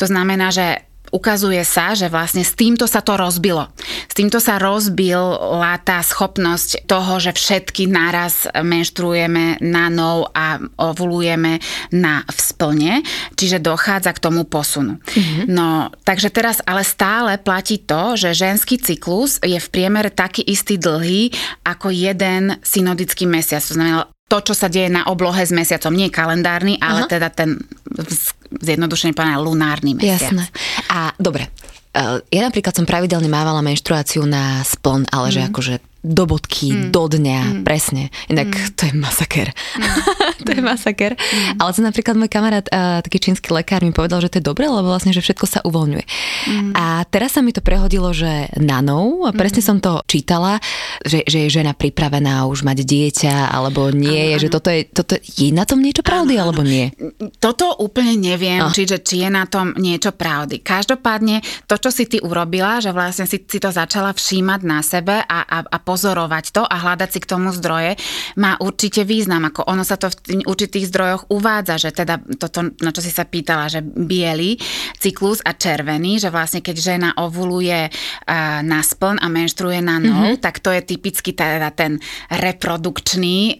[0.00, 0.63] To znamená, že
[1.14, 3.70] ukazuje sa, že vlastne s týmto sa to rozbilo.
[4.10, 11.62] S týmto sa rozbila tá schopnosť toho, že všetky naraz menštruujeme na nov a ovulujeme
[11.94, 13.06] na vzplne,
[13.38, 14.98] čiže dochádza k tomu posunu.
[14.98, 15.46] Mm-hmm.
[15.46, 20.82] No, takže teraz ale stále platí to, že ženský cyklus je v priemere taký istý
[20.82, 21.30] dlhý
[21.62, 23.62] ako jeden synodický mesiac.
[23.62, 25.94] To znamená to, čo sa deje na oblohe s mesiacom.
[25.94, 27.10] Nie kalendárny, ale Aha.
[27.12, 27.60] teda ten
[28.60, 30.30] zjednodušený povedané lunárny mesiac.
[30.30, 30.44] Jasné.
[30.90, 31.48] A dobre,
[31.94, 35.34] e, ja napríklad som pravidelne mávala menštruáciu na spln, ale mm.
[35.34, 36.92] že akože do bodky, mm.
[36.92, 37.62] do dňa, mm.
[37.64, 38.12] presne.
[38.28, 38.76] Inak mm.
[38.76, 39.48] to je masaker.
[39.50, 39.88] Mm.
[40.44, 41.12] to je masaker.
[41.16, 41.56] Mm.
[41.64, 44.68] Ale to napríklad môj kamarát, uh, taký čínsky lekár, mi povedal, že to je dobre,
[44.68, 46.04] lebo vlastne, že všetko sa uvoľňuje.
[46.04, 46.70] Mm.
[46.76, 49.66] A teraz sa mi to prehodilo, že nanou, a presne mm.
[49.66, 50.60] som to čítala,
[51.00, 55.16] že, že je žena pripravená už mať dieťa, alebo nie, ano, že toto je, toto,
[55.16, 56.92] je na tom niečo pravdy, ano, alebo nie?
[57.40, 58.68] Toto úplne neviem, oh.
[58.68, 60.60] čiže či je na tom niečo pravdy.
[60.60, 65.24] Každopádne to, čo si ty urobila, že vlastne si, si to začala všímať na sebe
[65.24, 67.94] a, a, a pozorovať to a hľadať si k tomu zdroje,
[68.34, 69.46] má určite význam.
[69.46, 73.22] Ako ono sa to v určitých zdrojoch uvádza, že teda toto, na čo si sa
[73.22, 74.58] pýtala, že biely
[74.98, 77.94] cyklus a červený, že vlastne keď žena ovuluje
[78.66, 80.42] na spln a menštruuje na nov, mm-hmm.
[80.42, 83.54] tak to je typicky teda ten reprodukčný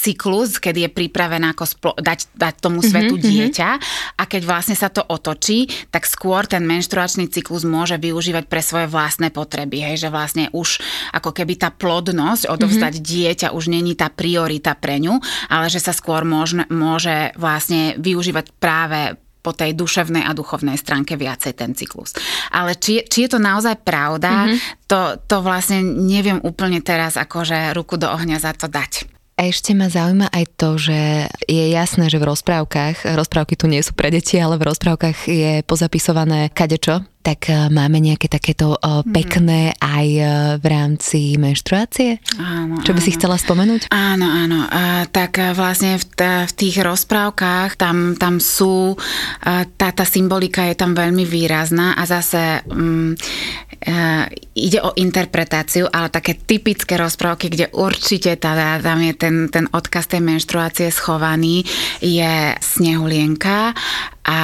[0.00, 3.28] cyklus, kedy je pripravená ako splo- dať, dať tomu mhm, svetu mm-hmm.
[3.36, 3.70] dieťa
[4.16, 8.86] a keď vlastne sa to otočí, tak skôr ten menštruačný cyklus môže využívať pre svoje
[8.88, 9.82] vlastné potreby.
[9.82, 10.78] Hej, že vlastne už
[11.12, 13.10] ako keby tá tá plodnosť, odovzdať mm-hmm.
[13.10, 15.18] dieťa už není tá priorita pre ňu,
[15.50, 21.18] ale že sa skôr môže, môže vlastne využívať práve po tej duševnej a duchovnej stránke
[21.18, 22.14] viacej ten cyklus.
[22.50, 24.86] Ale či, či je to naozaj pravda, mm-hmm.
[24.90, 29.10] to, to vlastne neviem úplne teraz akože ruku do ohňa za to dať.
[29.36, 33.84] A ešte ma zaujíma aj to, že je jasné, že v rozprávkach, rozprávky tu nie
[33.84, 39.02] sú pre deti, ale v rozprávkach je pozapisované kadečo, tak e, máme nejaké takéto uh,
[39.02, 40.28] pekné aj uh,
[40.62, 42.22] v rámci menštruácie?
[42.38, 43.06] Áno, Čo by áno.
[43.06, 43.90] si chcela spomenúť?
[43.90, 44.70] Áno, áno.
[45.10, 48.94] Tak vlastne v, t- v tých rozprávkach tam, tam sú,
[49.74, 53.16] tá, tá symbolika je tam veľmi výrazná a zase um,
[53.86, 54.24] uh,
[54.56, 60.08] ide o interpretáciu, ale také typické rozprávky, kde určite tá, tam je ten, ten odkaz
[60.10, 61.66] tej menštruácie schovaný,
[62.00, 63.76] je Snehulienka
[64.26, 64.38] a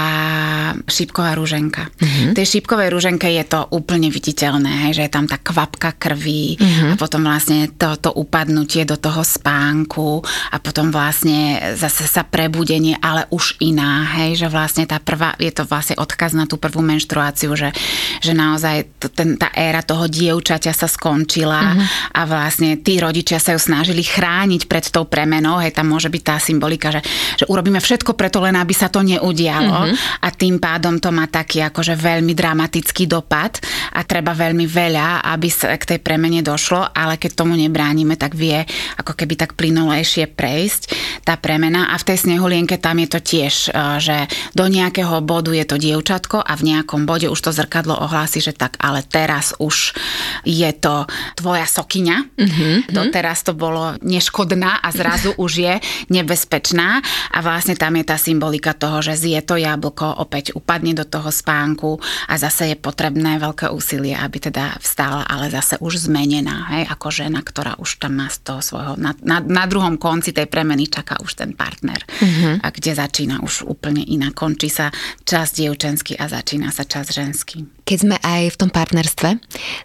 [0.86, 1.90] šípková rúženka.
[1.98, 6.54] V tej šípkovej rúženke je to úplne viditeľné, hej, že je tam tá kvapka krvi
[6.54, 6.94] uh-huh.
[6.94, 10.22] a potom vlastne to, to upadnutie do toho spánku
[10.54, 15.50] a potom vlastne zase sa prebudenie, ale už iná, hej, že vlastne tá prvá, je
[15.50, 17.74] to vlastne odkaz na tú prvú menštruáciu, že,
[18.22, 22.14] že naozaj to, ten, tá éra toho dievčaťa sa skončila uh-huh.
[22.14, 26.22] a vlastne tí rodičia sa ju snažili chrániť pred tou premenou, hej, tam môže byť
[26.22, 27.02] tá symbolika, že,
[27.42, 30.24] že urobíme všetko preto len, aby sa to neudialo uh-huh.
[30.24, 33.58] a tým pádom to má taký akože veľmi dramatický dopad
[33.96, 38.36] a treba veľmi veľa, aby sa k tej premene došlo, ale keď tomu nebránime, tak
[38.36, 38.60] vie
[39.00, 40.82] ako keby tak plynulejšie prejsť
[41.22, 44.16] tá premena a v tej snehulienke tam je to tiež, e, že
[44.52, 48.52] do nejakého bodu je to dievčatko a v nejakom bode už to zrkadlo ohlási, že
[48.52, 49.94] tak ale teraz už
[50.42, 51.06] je to
[51.38, 52.16] tvoja sokyňa.
[52.34, 52.74] Mm-hmm.
[52.90, 55.74] Doteraz to bolo neškodná a zrazu už je
[56.10, 56.98] nebezpečná
[57.30, 61.30] a vlastne tam je tá symbolika toho, že zje to jablko, opäť upadne do toho
[61.30, 66.84] spánku a zase je potrebné veľké úsilie, aby teda vstala, ale zase už zmenená, hej,
[66.90, 70.50] ako žena, ktorá už tam má z toho svojho, na, na, na druhom konci tej
[70.50, 72.60] premeny čaká už ten partner mm-hmm.
[72.60, 74.34] a kde začína už úplne iná.
[74.34, 74.90] Končí sa
[75.22, 77.64] čas dievčenský a začína sa čas ženský.
[77.86, 79.30] Keď sme aj v tom partnerstve,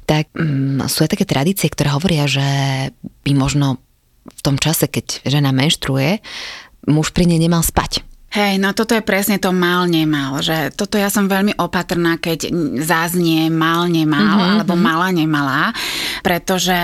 [0.09, 2.47] tak mm, sú aj také tradície, ktoré hovoria, že
[3.27, 3.77] by možno
[4.27, 6.19] v tom čase, keď žena menštruuje,
[6.87, 8.06] muž pri nej nemal spať.
[8.27, 12.51] Hej, no toto je presne to mal, nemal, že toto ja som veľmi opatrná, keď
[12.83, 14.51] zaznie mal, nemal, mm-hmm.
[14.59, 14.83] alebo mhm.
[14.83, 15.61] mala, nemala,
[16.27, 16.75] pretože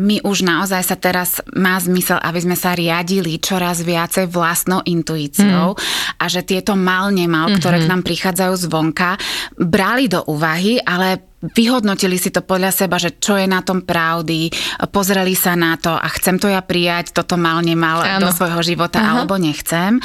[0.00, 5.76] my už naozaj sa teraz má zmysel, aby sme sa riadili čoraz viacej vlastnou intuíciou
[5.76, 5.80] mm.
[6.20, 7.60] a že tieto mal, nemal, mm-hmm.
[7.60, 9.20] ktoré k nám prichádzajú zvonka,
[9.60, 14.50] brali do úvahy, ale vyhodnotili si to podľa seba, že čo je na tom pravdy,
[14.90, 18.26] pozreli sa na to a chcem to ja prijať, toto mal, nemal Áno.
[18.26, 19.22] do svojho života Aha.
[19.22, 20.02] alebo nechcem.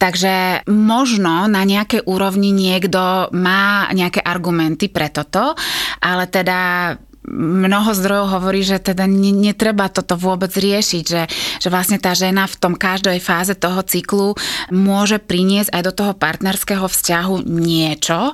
[0.00, 5.54] Takže možno na nejakej úrovni niekto má nejaké argumenty pre toto,
[6.00, 6.94] ale teda
[7.30, 11.22] mnoho zdrojov hovorí, že teda netreba toto vôbec riešiť, že,
[11.60, 14.34] že vlastne tá žena v tom každej fáze toho cyklu
[14.72, 18.32] môže priniesť aj do toho partnerského vzťahu niečo,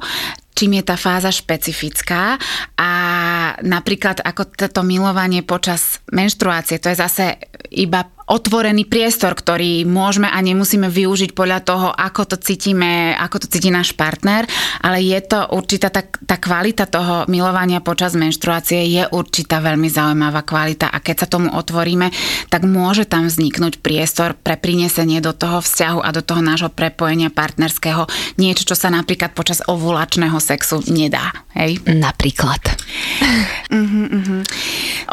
[0.57, 2.41] čím je tá fáza špecifická
[2.81, 2.91] a
[3.61, 7.25] napríklad ako toto milovanie počas menštruácie, to je zase
[7.77, 13.47] iba otvorený priestor, ktorý môžeme a nemusíme využiť podľa toho, ako to cítime, ako to
[13.47, 14.43] cíti náš partner,
[14.83, 20.43] ale je to určitá tá, tá kvalita toho milovania počas menštruácie je určitá veľmi zaujímavá
[20.43, 22.11] kvalita a keď sa tomu otvoríme,
[22.51, 27.31] tak môže tam vzniknúť priestor pre prinesenie do toho vzťahu a do toho nášho prepojenia
[27.31, 28.11] partnerského
[28.43, 31.31] niečo, čo sa napríklad počas ovulačného sexu nedá.
[31.55, 31.79] Hej?
[31.87, 32.59] Napríklad.
[33.71, 34.41] Uh-huh, uh-huh.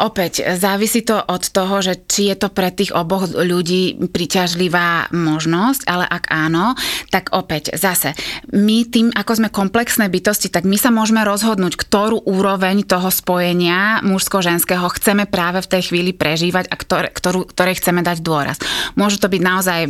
[0.02, 5.84] Opäť, závisí to od toho, že či je to pre tých oboch ľudí priťažlivá možnosť,
[5.84, 6.72] ale ak áno,
[7.12, 8.16] tak opäť zase,
[8.56, 14.00] my tým, ako sme komplexné bytosti, tak my sa môžeme rozhodnúť, ktorú úroveň toho spojenia
[14.00, 18.56] mužsko-ženského chceme práve v tej chvíli prežívať a ktoré, ktorú, ktoré chceme dať dôraz.
[18.96, 19.80] Môže to byť naozaj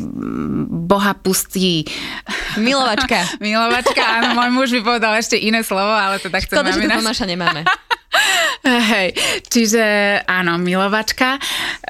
[0.84, 1.86] boha pustý...
[2.58, 3.22] Milovačka.
[3.44, 7.22] Milovačka, áno, môj muž by povedal ešte iné slovo, ale to tak chcem Škoda, že
[7.22, 7.62] to nemáme.
[8.64, 9.12] Hej,
[9.52, 9.84] čiže
[10.24, 11.36] áno, milovačka,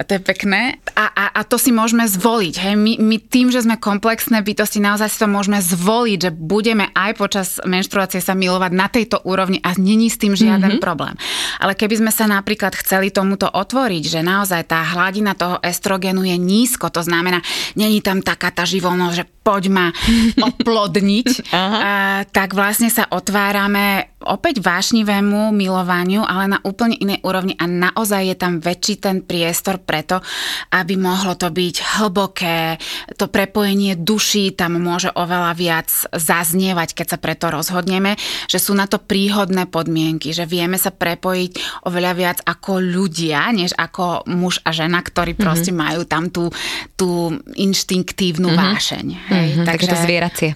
[0.06, 0.82] to je pekné.
[0.98, 2.54] A, a, a to si môžeme zvoliť.
[2.58, 2.74] Hej.
[2.74, 7.10] My, my tým, že sme komplexné bytosti, naozaj si to môžeme zvoliť, že budeme aj
[7.14, 10.84] počas menštruácie sa milovať na tejto úrovni a není s tým žiaden mm-hmm.
[10.84, 11.14] problém.
[11.62, 16.34] Ale keby sme sa napríklad chceli tomuto otvoriť, že naozaj tá hladina toho estrogenu je
[16.34, 17.38] nízko, to znamená,
[17.78, 19.86] není tam taká tá živolnosť, že poď ma
[20.50, 27.68] oplodniť, a, tak vlastne sa otvárame opäť vášnivému milovaniu, ale na úplne inej úrovni a
[27.68, 30.24] naozaj je tam väčší ten priestor preto,
[30.72, 32.80] aby mohlo to byť hlboké,
[33.20, 38.16] to prepojenie duší tam môže oveľa viac zaznievať, keď sa preto rozhodneme,
[38.48, 43.76] že sú na to príhodné podmienky, že vieme sa prepojiť oveľa viac ako ľudia, než
[43.76, 45.44] ako muž a žena, ktorí mm-hmm.
[45.44, 46.48] proste majú tam tú,
[46.96, 48.64] tú inštinktívnu mm-hmm.
[48.72, 49.06] vášeň.
[49.34, 49.48] Hej?
[49.50, 50.50] Mm-hmm, takže, takže to zvieracie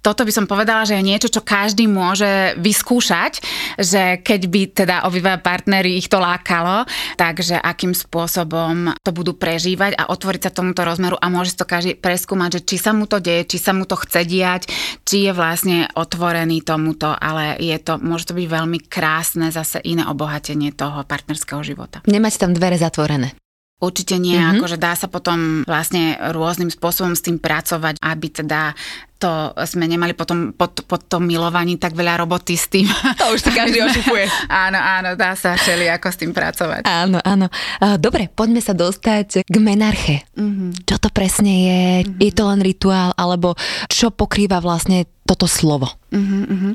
[0.00, 3.44] toto by som povedala, že je niečo, čo každý môže vyskúšať,
[3.76, 6.88] že keď by teda obidva partnery ich to lákalo,
[7.20, 12.00] takže akým spôsobom to budú prežívať a otvoriť sa tomuto rozmeru a môže to každý
[12.00, 14.62] preskúmať, že či sa mu to deje, či sa mu to chce diať,
[15.04, 20.08] či je vlastne otvorený tomuto, ale je to, môže to byť veľmi krásne zase iné
[20.08, 22.00] obohatenie toho partnerského života.
[22.08, 23.36] Nemať tam dvere zatvorené.
[23.80, 24.60] Určite nie, mm-hmm.
[24.60, 28.76] akože dá sa potom vlastne rôznym spôsobom s tým pracovať, aby teda
[29.20, 32.88] to sme nemali potom pod, pod tom milovaní tak veľa roboty s tým.
[33.20, 34.24] To už si každý ošupuje.
[34.48, 36.88] áno, áno, dá sa všeli ako s tým pracovať.
[36.88, 37.52] Áno, áno.
[38.00, 40.24] Dobre, poďme sa dostať k menarche.
[40.40, 40.88] Mm-hmm.
[40.88, 41.80] Čo to presne je?
[42.00, 42.18] Mm-hmm.
[42.24, 43.52] Je to len rituál, alebo
[43.92, 45.86] čo pokrýva vlastne toto slovo?
[46.10, 46.72] Uh-huh, uh-huh.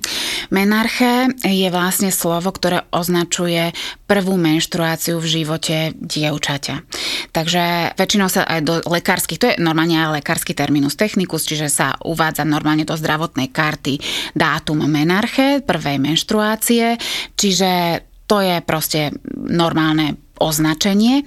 [0.48, 3.76] Menarche je vlastne slovo, ktoré označuje
[4.08, 6.76] prvú menštruáciu v živote dievčaťa.
[7.36, 12.00] Takže väčšinou sa aj do lekárskych, to je normálne aj lekársky terminus technicus, čiže sa
[12.00, 14.02] uvádza normálne do zdravotnej karty.
[14.36, 17.00] Dátum menarche, prvej menštruácie,
[17.39, 21.24] čiže to je proste normálne označenie,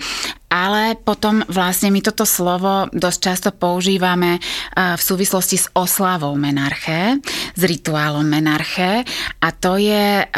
[0.53, 4.37] ale potom vlastne my toto slovo dosť často používame
[4.77, 7.17] v súvislosti s oslavou menarche,
[7.57, 9.09] s rituálom menarche.
[9.41, 10.29] A to je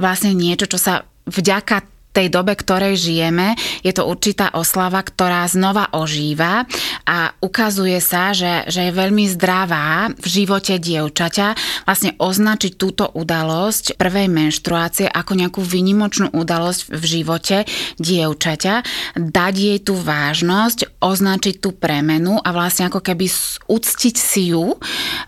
[0.00, 5.90] vlastne niečo, čo sa vďaka tej dobe, ktorej žijeme, je to určitá oslava, ktorá znova
[5.90, 6.62] ožíva
[7.02, 13.98] a ukazuje sa, že, že je veľmi zdravá v živote dievčaťa vlastne označiť túto udalosť
[13.98, 17.56] prvej menštruácie ako nejakú vynimočnú udalosť v živote
[17.98, 18.74] dievčaťa,
[19.18, 23.26] dať jej tú vážnosť, označiť tú premenu a vlastne ako keby
[23.66, 24.78] uctiť si ju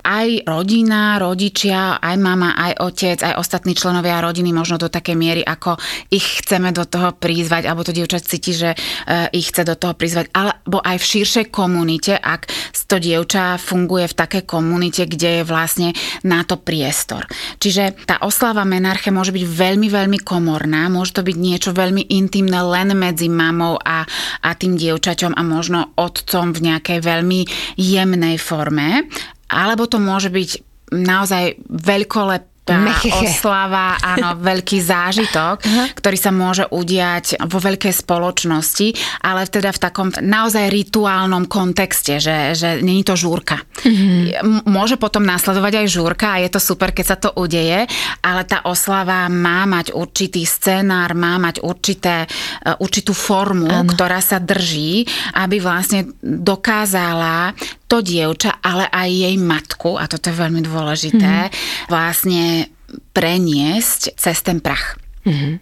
[0.06, 5.42] aj rodina, rodičia, aj mama, aj otec, aj ostatní členovia rodiny možno do takej miery,
[5.42, 5.74] ako
[6.14, 9.96] ich chceme do toho prizvať, alebo to dievča cíti, že eh, ich chce do toho
[9.96, 12.52] prizvať, alebo aj v širšej komunite, ak
[12.86, 15.88] to dievča funguje v takej komunite, kde je vlastne
[16.22, 17.24] na to priestor.
[17.58, 22.60] Čiže tá oslava menarche môže byť veľmi, veľmi komorná, môže to byť niečo veľmi intimné
[22.62, 24.06] len medzi mamou a,
[24.42, 27.40] a tým dievčaťom a možno otcom v nejakej veľmi
[27.74, 29.08] jemnej forme,
[29.50, 30.50] alebo to môže byť
[30.94, 33.14] naozaj veľkolepé tá Mecheche.
[33.14, 35.86] oslava, áno, veľký zážitok, uh-huh.
[35.94, 42.58] ktorý sa môže udiať vo veľkej spoločnosti, ale teda v takom naozaj rituálnom kontexte, že,
[42.58, 43.62] že není to žúrka.
[43.86, 44.66] Uh-huh.
[44.66, 47.86] Môže potom nasledovať aj žúrka a je to super, keď sa to udeje,
[48.26, 53.86] ale tá oslava má mať určitý scenár, má mať určité, e, určitú formu, ano.
[53.86, 55.06] ktorá sa drží,
[55.38, 57.54] aby vlastne dokázala
[57.86, 61.86] to dievča, ale aj jej matku, a toto je veľmi dôležité, mm-hmm.
[61.90, 62.70] vlastne
[63.14, 64.98] preniesť cez ten prach.
[65.26, 65.54] Mm-hmm.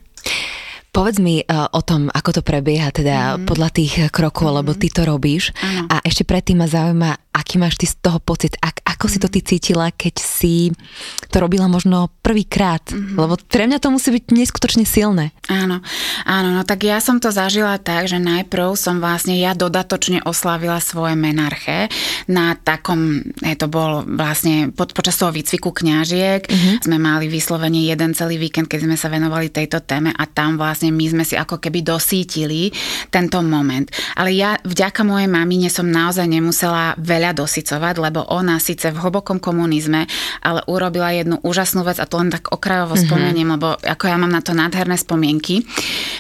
[0.95, 3.51] Povedz mi uh, o tom, ako to prebieha teda mm.
[3.51, 4.57] podľa tých krokov, mm.
[4.63, 5.51] lebo ty to robíš.
[5.59, 5.91] Ano.
[5.91, 9.27] A ešte predtým ma zaujíma, aký máš ty z toho pocit, ak, ako si to
[9.27, 10.71] ty cítila, keď si
[11.35, 13.19] to robila možno prvýkrát, mm.
[13.19, 15.35] lebo pre mňa to musí byť neskutočne silné.
[15.51, 15.83] Áno,
[16.23, 20.79] áno, no tak ja som to zažila tak, že najprv som vlastne ja dodatočne oslavila
[20.79, 21.91] svoje menarche
[22.31, 26.87] na takom, je to bol vlastne pod, počas toho výcviku kňažiek, mm.
[26.87, 30.95] sme mali vyslovene jeden celý víkend, keď sme sa venovali tejto téme a tam vlastne
[30.95, 32.71] my sme si ako keby dosítili
[33.11, 33.91] tento moment.
[34.15, 39.39] Ale ja vďaka mojej mamine som naozaj nemusela veľa dosycovať, lebo ona síce v hlbokom
[39.39, 40.11] komunizme,
[40.43, 43.07] ale urobila jednu úžasnú vec a to len tak okrajovo mm-hmm.
[43.09, 45.63] spomeniem, lebo ako ja mám na to nádherné spomienky,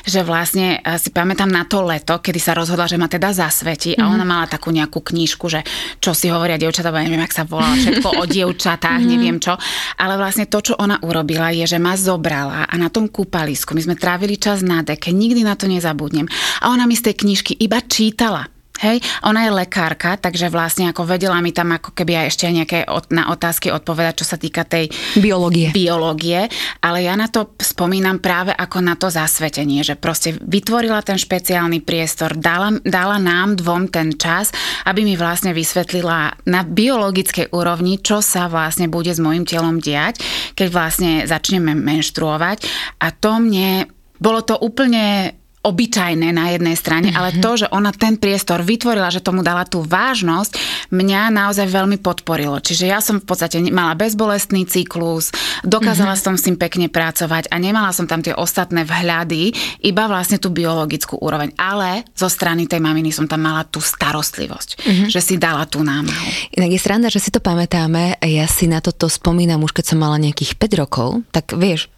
[0.06, 3.98] že vlastne e, si pamätám na to leto, kedy sa rozhodla, že ma teda zasvetí
[3.98, 4.04] mm-hmm.
[4.04, 4.14] a mhm.
[4.14, 5.66] ona mala takú nejakú knížku, že
[5.98, 9.12] čo si hovoria dievčatá, neviem, ak sa volá, všetko o dievčatách, mm-hmm.
[9.18, 9.58] neviem čo.
[9.98, 13.82] Ale vlastne to, čo ona urobila, je, že ma zobrala a na tom kúpalisku my
[13.82, 16.30] sme trávili čas na deke, nikdy na to nezabudnem.
[16.62, 18.53] A ona mi z tej knižky iba čítala.
[18.74, 22.78] Hej, ona je lekárka, takže vlastne ako vedela mi tam ako keby aj ešte nejaké
[22.90, 25.70] od, na otázky odpovedať, čo sa týka tej biológie.
[25.70, 26.50] biológie.
[26.82, 31.86] Ale ja na to spomínam práve ako na to zasvetenie, že proste vytvorila ten špeciálny
[31.86, 34.50] priestor, dala, dala nám dvom ten čas,
[34.90, 40.18] aby mi vlastne vysvetlila na biologickej úrovni, čo sa vlastne bude s môjim telom diať,
[40.58, 42.66] keď vlastne začneme menštruovať.
[42.98, 43.86] A to mne
[44.18, 47.20] bolo to úplne obyčajné na jednej strane, mm-hmm.
[47.20, 47.40] ale mhm.
[47.40, 50.52] to, že ona ten priestor vytvorila, že tomu dala tú vážnosť,
[50.92, 52.60] mňa naozaj veľmi podporilo.
[52.60, 55.32] Čiže ja som v podstate mala bezbolestný cyklus,
[55.64, 56.26] dokázala mm-hmm.
[56.28, 59.56] som s tým pekne pracovať a nemala som tam tie ostatné vhľady,
[59.88, 61.56] iba vlastne tú biologickú úroveň.
[61.56, 65.08] Ale zo strany tej maminy som tam mala tú starostlivosť, mm-hmm.
[65.08, 66.52] že si dala tú námahu.
[66.60, 68.20] Inak je sranda, že si to pamätáme.
[68.20, 71.88] Ja si na toto spomínam už keď som mala nejakých 5 rokov, tak vieš,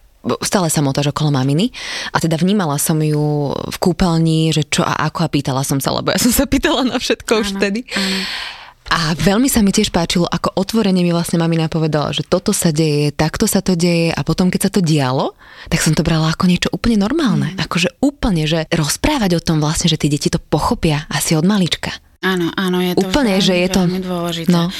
[0.43, 1.71] stále sa motáš okolo maminy
[2.11, 5.95] a teda vnímala som ju v kúpeľni, že čo a ako a pýtala som sa,
[5.95, 7.87] lebo ja som sa pýtala na všetko áno, už vtedy.
[7.95, 8.19] Áno.
[8.87, 12.71] A veľmi sa mi tiež páčilo, ako otvorene mi vlastne mamina povedala, že toto sa
[12.71, 15.35] deje, takto sa to deje a potom, keď sa to dialo,
[15.67, 17.51] tak som to brala ako niečo úplne normálne.
[17.51, 17.59] Mm.
[17.67, 21.91] Akože úplne, že rozprávať o tom vlastne, že tí deti to pochopia asi od malička.
[22.17, 24.49] Áno, áno, je to Úplne, veľmi, že je to veľmi dôležité.
[24.49, 24.73] No.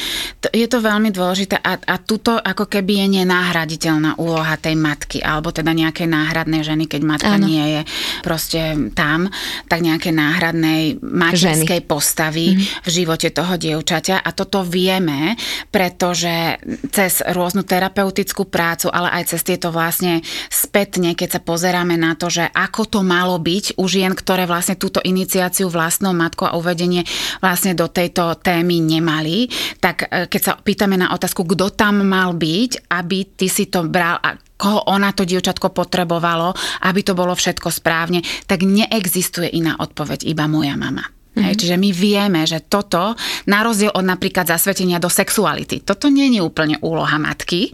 [0.50, 5.54] Je to veľmi dôležité a, a tuto ako keby je nenahraditeľná úloha tej matky, alebo
[5.54, 7.45] teda nejakej náhradnej ženy, keď matka áno.
[7.45, 7.82] nie je
[8.26, 9.30] proste tam,
[9.69, 11.86] tak nejaké náhradnej materskej ženy.
[11.86, 12.82] postavy mm.
[12.82, 15.38] v živote toho dievčaťa a toto vieme,
[15.69, 16.58] pretože
[16.89, 22.34] cez rôznu terapeutickú prácu, ale aj cez tieto vlastne spätne, keď sa pozeráme na to,
[22.34, 27.06] že ako to malo byť u žien, ktoré vlastne túto iniciáciu vlastnou matkou a uvedenie
[27.42, 29.50] vlastne do tejto témy nemali,
[29.82, 33.88] tak e, keď sa pýtame na otázku, kto tam mal byť, aby ty si to
[33.88, 36.54] bral a koho ona to dievčatko potrebovalo,
[36.86, 41.16] aby to bolo všetko správne, tak neexistuje iná odpoveď, iba moja mama.
[41.38, 41.45] Mm-hmm.
[41.45, 43.13] Hej, čiže my vieme, že toto,
[43.45, 47.69] na rozdiel od napríklad zasvetenia do sexuality, toto nie je úplne úloha matky,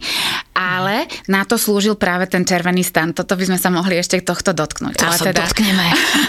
[0.52, 3.16] ale na to slúžil práve ten červený stan.
[3.16, 5.00] Toto by sme sa mohli ešte tohto dotknúť.
[5.00, 5.86] To ale sa teda, dotkneme.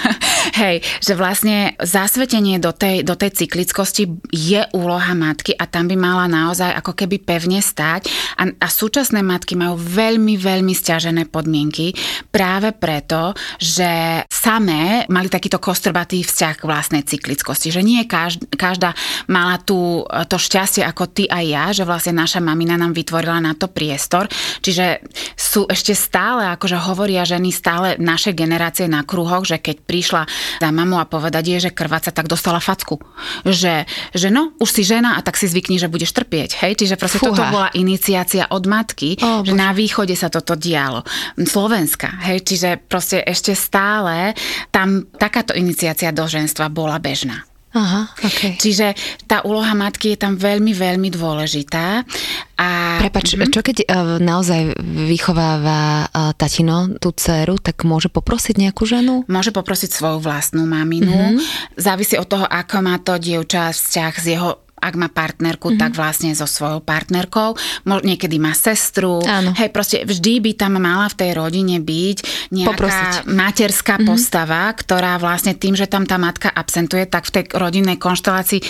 [0.64, 5.96] hej, že vlastne zasvetenie do tej, do tej cyklickosti je úloha matky a tam by
[6.00, 8.10] mala naozaj ako keby pevne stať.
[8.40, 11.94] A, a súčasné matky majú veľmi, veľmi stiažené podmienky
[12.32, 17.25] práve preto, že samé mali takýto kostrbatý vzťah k vlastnej cyklickosti.
[17.74, 18.90] Že nie každá, každá
[19.26, 23.58] mala tú, to šťastie ako ty a ja, že vlastne naša mamina nám vytvorila na
[23.58, 24.30] to priestor.
[24.62, 25.02] Čiže
[25.34, 30.22] sú ešte stále, akože hovoria ženy stále naše generácie na kruhoch, že keď prišla
[30.62, 33.02] za mamu a povedať jej, že krváca, tak dostala facku.
[33.44, 36.62] Že, že no, už si žena a tak si zvykni, že budeš trpieť.
[36.62, 36.86] Hej?
[36.86, 37.34] Čiže proste Fúha.
[37.34, 39.62] toto bola iniciácia od matky, oh, že bože.
[39.62, 41.02] na východe sa toto dialo.
[41.40, 42.12] Slovenska.
[42.28, 42.46] Hej?
[42.46, 44.36] Čiže proste ešte stále
[44.70, 47.46] tam takáto iniciácia do ženstva bola bežná.
[47.76, 48.56] Aha, okay.
[48.56, 48.96] Čiže
[49.28, 52.08] tá úloha matky je tam veľmi, veľmi dôležitá.
[52.56, 52.68] A...
[53.04, 53.52] Prepač, mm-hmm.
[53.52, 59.28] čo keď uh, naozaj vychováva uh, tatino tú dceru, tak môže poprosiť nejakú ženu?
[59.28, 61.36] Môže poprosiť svoju vlastnú maminu.
[61.36, 61.76] Mm-hmm.
[61.76, 65.82] Závisí od toho, ako má to dievča vzťah s jeho ak má partnerku, mm-hmm.
[65.82, 67.58] tak vlastne so svojou partnerkou.
[67.86, 69.26] Niekedy má sestru.
[69.26, 69.58] Áno.
[69.58, 72.18] Hej, proste vždy by tam mala v tej rodine byť
[72.54, 73.14] nejaká Poprosiť.
[73.26, 74.10] materská mm-hmm.
[74.10, 78.62] postava, ktorá vlastne tým, že tam tá matka absentuje, tak v tej rodinnej konštelácii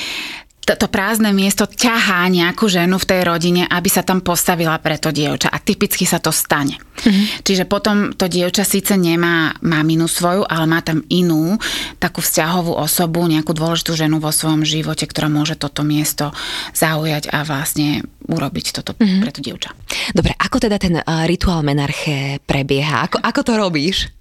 [0.74, 5.14] to, prázdne miesto ťahá nejakú ženu v tej rodine, aby sa tam postavila pre to
[5.14, 5.54] dievča.
[5.54, 6.82] A typicky sa to stane.
[6.82, 7.46] Mm-hmm.
[7.46, 11.62] Čiže potom to dievča síce nemá maminu svoju, ale má tam inú
[12.02, 16.34] takú vzťahovú osobu, nejakú dôležitú ženu vo svojom živote, ktorá môže toto miesto
[16.74, 19.22] zaujať a vlastne urobiť toto mm-hmm.
[19.22, 19.70] pre to dievča.
[20.18, 23.06] Dobre, ako teda ten uh, rituál menarche prebieha?
[23.06, 24.15] Ako, ako to robíš?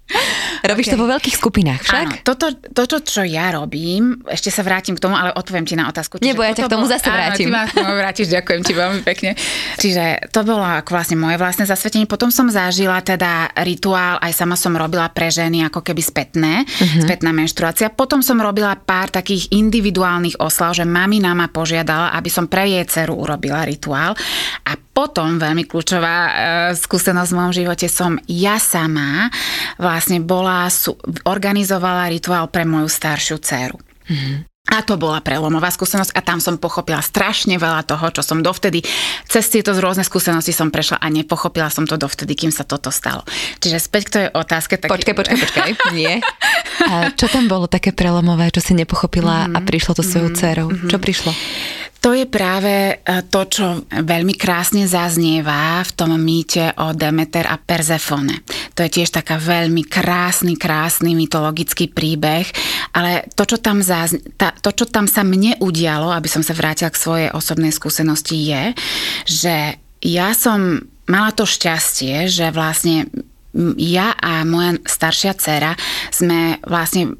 [0.65, 0.93] Robíš okay.
[0.93, 2.07] to vo veľkých skupinách však?
[2.09, 5.89] Áno, toto, toto, čo ja robím, ešte sa vrátim k tomu, ale odpoviem ti na
[5.89, 6.17] otázku.
[6.17, 7.49] Čiže Nebo ja ťa k tomu zase vrátim.
[7.53, 9.37] Áno, ty ma vrátiš, ďakujem ti veľmi pekne.
[9.81, 12.05] Čiže to bolo ako vlastne moje vlastné zasvetenie.
[12.09, 17.01] Potom som zažila teda rituál, aj sama som robila pre ženy ako keby spätné, uh-huh.
[17.01, 17.89] spätná menštruácia.
[17.93, 22.85] Potom som robila pár takých individuálnych oslav, že mamina ma požiadala, aby som pre jej
[22.85, 24.13] dceru urobila rituál.
[24.69, 26.31] A potom veľmi kľúčová e,
[26.79, 29.27] skúsenosť v mojom živote som ja sama
[29.75, 30.71] vlastne bola,
[31.27, 33.75] organizovala rituál pre moju staršiu dceru.
[34.07, 34.55] Mm-hmm.
[34.65, 38.81] A to bola prelomová skúsenosť a tam som pochopila strašne veľa toho, čo som dovtedy,
[39.29, 43.21] cez tieto rôzne skúsenosti som prešla a nepochopila som to dovtedy, kým sa toto stalo.
[43.61, 44.81] Čiže späť k tej otázke.
[44.81, 44.89] Tak...
[44.89, 45.69] Počkaj, počkaj, počkaj.
[45.99, 46.17] Nie.
[46.89, 49.55] A čo tam bolo také prelomové, čo si nepochopila mm-hmm.
[49.55, 50.39] a prišlo to svojou mm-hmm.
[50.41, 50.67] dcerou?
[50.89, 51.31] Čo prišlo?
[52.05, 52.95] To je práve e,
[53.33, 58.45] to, čo veľmi krásne zaznieva v tom mýte o Demeter a Perzefone.
[58.77, 62.45] To je tiež taká veľmi krásny, krásny mytologický príbeh,
[62.93, 66.53] ale to, čo tam, zazn- ta, to, čo tam sa mne udialo, aby som sa
[66.53, 68.63] vrátila k svojej osobnej skúsenosti, je,
[69.25, 69.55] že
[70.05, 73.09] ja som mala to šťastie, že vlastne
[73.79, 75.71] ja a moja staršia dcera
[76.11, 77.15] sme vlastne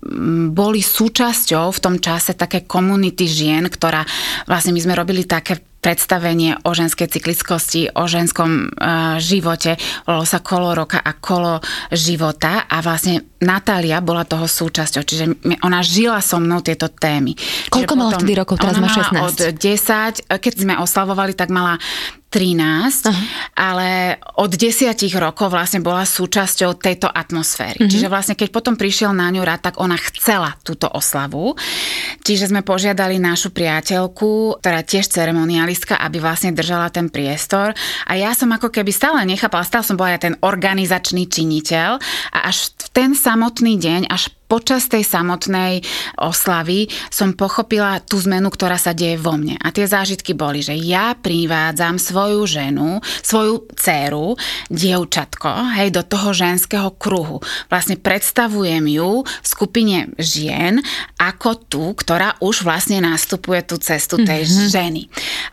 [0.51, 4.03] boli súčasťou v tom čase také komunity žien, ktorá
[4.43, 9.77] vlastne my sme robili také predstavenie o ženskej cyklickosti, o ženskom uh, živote.
[10.09, 11.61] Volalo sa kolo roka a kolo
[11.93, 17.37] života a vlastne Natália bola toho súčasťou, čiže ona žila so mnou tieto témy.
[17.69, 18.57] Koľko mala vtedy rokov?
[18.57, 19.13] Teraz má 16.
[19.21, 21.77] Od 10, keď sme oslavovali, tak mala
[22.35, 23.15] 13, uh-huh.
[23.55, 27.79] ale od desiatich rokov vlastne bola súčasťou tejto atmosféry.
[27.79, 27.87] Uh-huh.
[27.87, 31.55] Čiže vlastne keď potom prišiel na ňu rád, tak ona chcela túto oslavu.
[32.27, 37.71] Čiže sme požiadali našu priateľku, ktorá tiež ceremonialistka, aby vlastne držala ten priestor.
[38.03, 42.03] A ja som ako keby stále nechápala, stále som bola ja ten organizačný činiteľ
[42.35, 45.81] a až v ten samotný deň, až počas tej samotnej
[46.21, 49.57] oslavy som pochopila tú zmenu, ktorá sa deje vo mne.
[49.59, 54.37] A tie zážitky boli, že ja privádzam svoju ženu, svoju dceru,
[54.69, 57.41] dievčatko, hej, do toho ženského kruhu.
[57.67, 60.81] Vlastne predstavujem ju v skupine žien
[61.17, 64.67] ako tú, ktorá už vlastne nastupuje tú cestu tej mm-hmm.
[64.69, 65.03] ženy.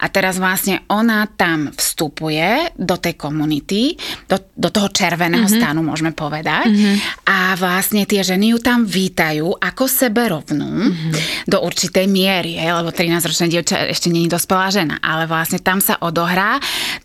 [0.03, 3.97] A teraz vlastne ona tam vstupuje do tej komunity,
[4.28, 5.62] do, do toho červeného mm-hmm.
[5.62, 6.68] stanu, môžeme povedať.
[6.68, 6.97] Mm-hmm.
[7.28, 11.12] A vlastne tie ženy ju tam vítajú ako sebe rovnú mm-hmm.
[11.49, 15.99] do určitej miery, hej, lebo 13-ročná dievča ešte je dospelá žena, ale vlastne tam sa
[16.03, 16.61] odohrá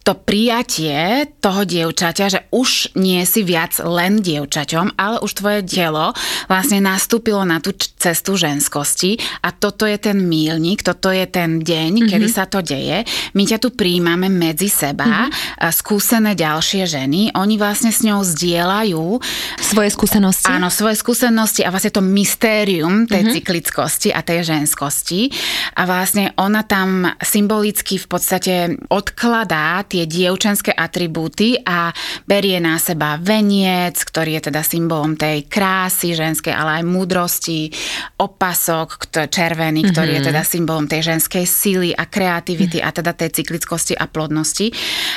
[0.07, 6.15] to prijatie toho dievčaťa, že už nie si viac len dievčaťom, ale už tvoje telo
[6.47, 11.91] vlastne nastúpilo na tú cestu ženskosti a toto je ten mílnik, toto je ten deň,
[11.91, 12.07] mm-hmm.
[12.07, 13.03] kedy sa to deje.
[13.35, 15.75] My ťa tu príjmame medzi seba, mm-hmm.
[15.75, 19.19] skúsené ďalšie ženy, oni vlastne s ňou zdieľajú
[19.59, 20.47] svoje skúsenosti.
[20.47, 23.35] Áno, svoje skúsenosti a vlastne to mystérium tej mm-hmm.
[23.43, 25.27] cyklickosti a tej ženskosti.
[25.75, 28.53] A vlastne ona tam symbolicky v podstate
[28.87, 31.89] odkladá tie dievčenské atribúty a
[32.29, 37.71] berie na seba veniec, ktorý je teda symbolom tej krásy ženskej, ale aj múdrosti,
[38.21, 40.17] opasok, červený, ktorý mm-hmm.
[40.19, 40.29] je mhm.
[40.29, 42.93] teda symbolom tej ženskej síly a kreativity mm-hmm.
[42.93, 44.69] a teda tej cyklickosti a plodnosti.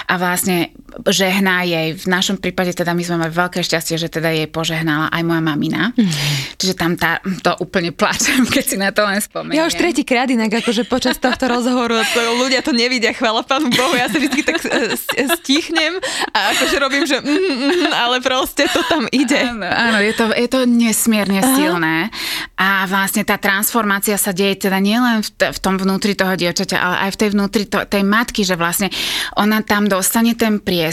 [0.09, 0.73] A vlastne
[1.09, 5.09] žehná jej, v našom prípade teda my sme mali veľké šťastie, že teda jej požehnala
[5.09, 5.93] aj moja mamina.
[5.97, 6.59] Mm-hmm.
[6.61, 9.57] Čiže tam tá, to úplne plačem, keď si na to len spomeniem.
[9.57, 13.73] Ja už tretí krát inak, akože počas tohto rozhovoru, to ľudia to nevidia, chvála Pánu
[13.73, 14.61] Bohu, ja sa vždy tak
[15.41, 15.97] stichnem
[16.37, 19.41] a akože robím, že mm, mm, mm, ale proste to tam ide.
[19.41, 21.55] Áno, áno je, to, je to nesmierne Aha.
[21.57, 21.97] silné
[22.61, 26.77] a vlastne tá transformácia sa deje teda nielen v, t- v tom vnútri toho dievčaťa,
[26.77, 28.93] ale aj v tej vnútri to, tej matky, že vlastne
[29.39, 30.90] ona tam dostane ten priestor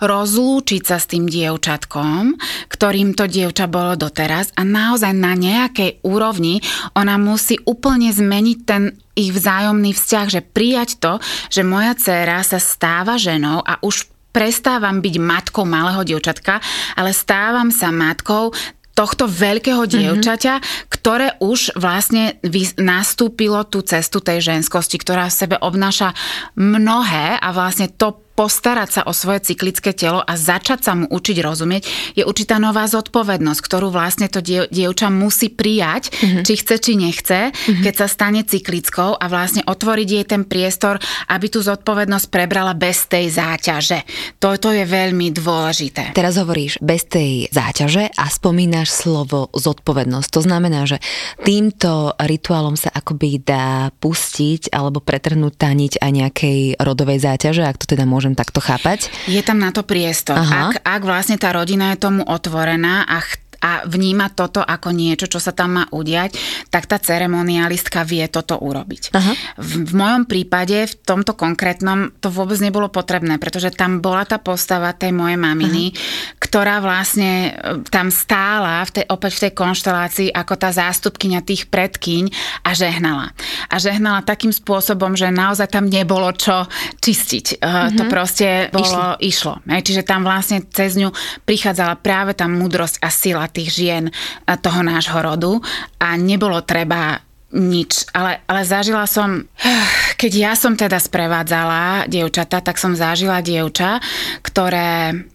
[0.00, 2.38] rozlúčiť sa s tým dievčatkom,
[2.70, 6.62] ktorým to dievča bolo doteraz a naozaj na nejakej úrovni
[6.94, 11.20] ona musí úplne zmeniť ten ich vzájomný vzťah, že prijať to,
[11.52, 16.64] že moja dcéra sa stáva ženou a už prestávam byť matkou malého dievčatka,
[16.96, 18.56] ale stávam sa matkou
[18.92, 19.90] tohto veľkého mhm.
[19.90, 20.88] dievčaťa, mm-hmm.
[20.92, 22.36] ktoré už vlastne
[22.76, 26.12] nastúpilo tú cestu tej ženskosti, ktorá v sebe obnáša
[26.56, 31.36] mnohé a vlastne to postarať sa o svoje cyklické telo a začať sa mu učiť
[31.40, 31.82] rozumieť,
[32.16, 36.44] je určitá nová zodpovednosť, ktorú vlastne to die, dievča musí prijať, mm-hmm.
[36.44, 37.82] či chce, či nechce, mm-hmm.
[37.84, 43.08] keď sa stane cyklickou a vlastne otvoriť jej ten priestor, aby tú zodpovednosť prebrala bez
[43.08, 44.04] tej záťaže.
[44.40, 46.16] Toto je veľmi dôležité.
[46.16, 50.28] Teraz hovoríš bez tej záťaže a spomínaš slovo zodpovednosť.
[50.32, 50.98] To znamená, že
[51.42, 57.86] týmto rituálom sa akoby dá pustiť alebo pretrhnúť taniť aj nejakej rodovej záťaže, ak to
[57.94, 59.10] teda môže môžem takto chápať?
[59.26, 60.38] Je tam na to priestor.
[60.38, 65.30] Ak, ak vlastne tá rodina je tomu otvorená a ch- a vníma toto ako niečo,
[65.30, 66.34] čo sa tam má udiať,
[66.66, 69.14] tak tá ceremonialistka vie toto urobiť.
[69.14, 69.32] Aha.
[69.54, 74.42] V, v mojom prípade, v tomto konkrétnom, to vôbec nebolo potrebné, pretože tam bola tá
[74.42, 75.98] postava tej mojej maminy, Aha.
[76.42, 81.70] ktorá vlastne e, tam stála v tej, opäť v tej konštelácii ako tá zástupkynia tých
[81.70, 82.34] predkyň
[82.66, 83.30] a žehnala.
[83.70, 86.66] A žehnala takým spôsobom, že naozaj tam nebolo čo
[86.98, 87.62] čistiť.
[87.62, 87.94] Uh-huh.
[87.94, 89.54] To proste bolo, išlo.
[89.62, 89.82] išlo.
[89.82, 91.14] Čiže tam vlastne cez ňu
[91.46, 95.60] prichádzala práve tá múdrosť a sila tých žien eh, toho nášho rodu.
[96.00, 97.20] A nebolo treba
[97.52, 99.44] nič, ale, ale zažila som,
[100.20, 104.00] keď ja som teda sprevádzala dievčata, tak som zažila dievča,
[104.40, 105.28] ktoré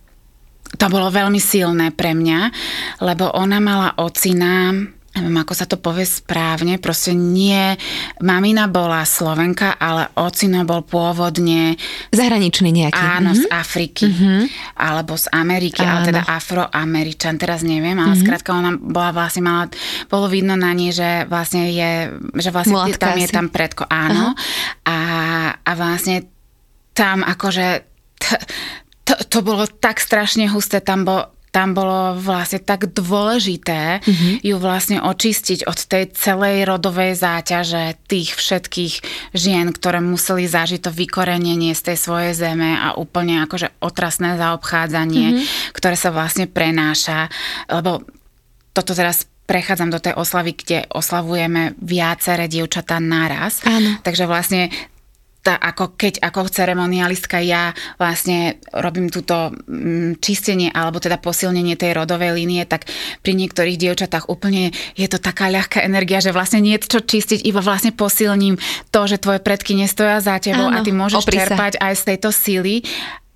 [0.75, 2.39] to bolo veľmi silné pre mňa,
[2.99, 4.75] lebo ona mala ocina,
[5.17, 7.73] neviem, ako sa to povie správne, proste nie,
[8.21, 11.73] mamina bola Slovenka, ale ocino bol pôvodne...
[12.13, 13.01] Zahraničný nejaký.
[13.01, 13.49] Áno, mm-hmm.
[13.49, 14.41] z Afriky, mm-hmm.
[14.77, 15.89] alebo z Ameriky, áno.
[15.89, 18.23] ale teda afroameričan, teraz neviem, ale mm-hmm.
[18.23, 19.65] skrátka ona bola vlastne, mala,
[20.05, 23.23] bolo vidno na nej, že vlastne je, že vlastne Mladka tam asi.
[23.25, 24.37] je tam predko, áno.
[24.85, 24.97] A,
[25.57, 26.29] a vlastne
[26.93, 27.65] tam akože...
[28.21, 28.45] T-
[29.07, 34.45] to, to bolo tak strašne husté, tam bol, tam bolo vlastne tak dôležité mm-hmm.
[34.45, 38.93] ju vlastne očistiť od tej celej rodovej záťaže tých všetkých
[39.33, 45.27] žien, ktoré museli zažiť to vykorenenie z tej svojej zeme a úplne akože otrasné zaobchádzanie,
[45.33, 45.73] mm-hmm.
[45.73, 47.33] ktoré sa vlastne prenáša.
[47.65, 48.05] Lebo
[48.77, 53.65] toto teraz prechádzam do tej oslavy, kde oslavujeme viaceré dievčatá naraz.
[53.65, 53.97] Áno.
[54.05, 54.69] Takže vlastne
[55.47, 61.95] tá, ako keď ako ceremonialistka ja vlastne robím túto mm, čistenie alebo teda posilnenie tej
[61.95, 62.83] rodovej línie, tak
[63.23, 67.47] pri niektorých dievčatách úplne je to taká ľahká energia, že vlastne nie je čo čistiť,
[67.47, 68.59] iba vlastne posilním
[68.91, 72.29] to, že tvoje predky nestoja za tebou Áno, a ty môžeš čerpať aj z tejto
[72.35, 72.83] síly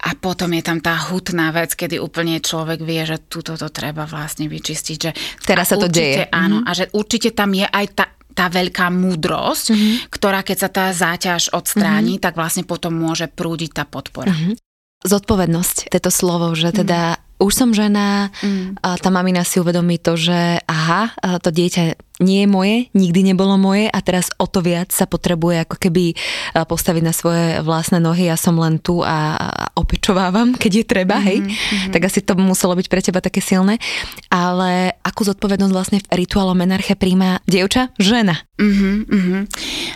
[0.01, 4.09] a potom je tam tá hutná vec, kedy úplne človek vie, že túto to treba
[4.09, 4.97] vlastne vyčistiť.
[4.97, 5.11] Že
[5.45, 6.33] Teraz sa to určite, deje.
[6.33, 6.69] Áno, mm-hmm.
[6.69, 9.93] a že určite tam je aj tá tá veľká múdrosť, mm-hmm.
[10.11, 12.25] ktorá keď sa tá záťaž odstráni, mm-hmm.
[12.25, 14.31] tak vlastne potom môže prúdiť tá podpora.
[14.31, 14.55] Mm-hmm.
[15.01, 18.85] Zodpovednosť, toto slovo, že teda mm-hmm už som žena, mm.
[18.85, 21.09] tá mamina si uvedomí to, že aha,
[21.41, 25.65] to dieťa nie je moje, nikdy nebolo moje a teraz o to viac sa potrebuje
[25.65, 26.13] ako keby
[26.53, 28.29] postaviť na svoje vlastné nohy.
[28.29, 29.35] Ja som len tu a
[29.73, 31.41] opečovávam, keď je treba, hej.
[31.41, 31.91] Mm-hmm.
[31.91, 33.81] Tak asi to muselo byť pre teba také silné.
[34.29, 37.89] Ale akú zodpovednosť vlastne v rituálom menarche príjma dievča?
[37.97, 38.37] Žena.
[38.61, 39.41] Mm-hmm, mm-hmm.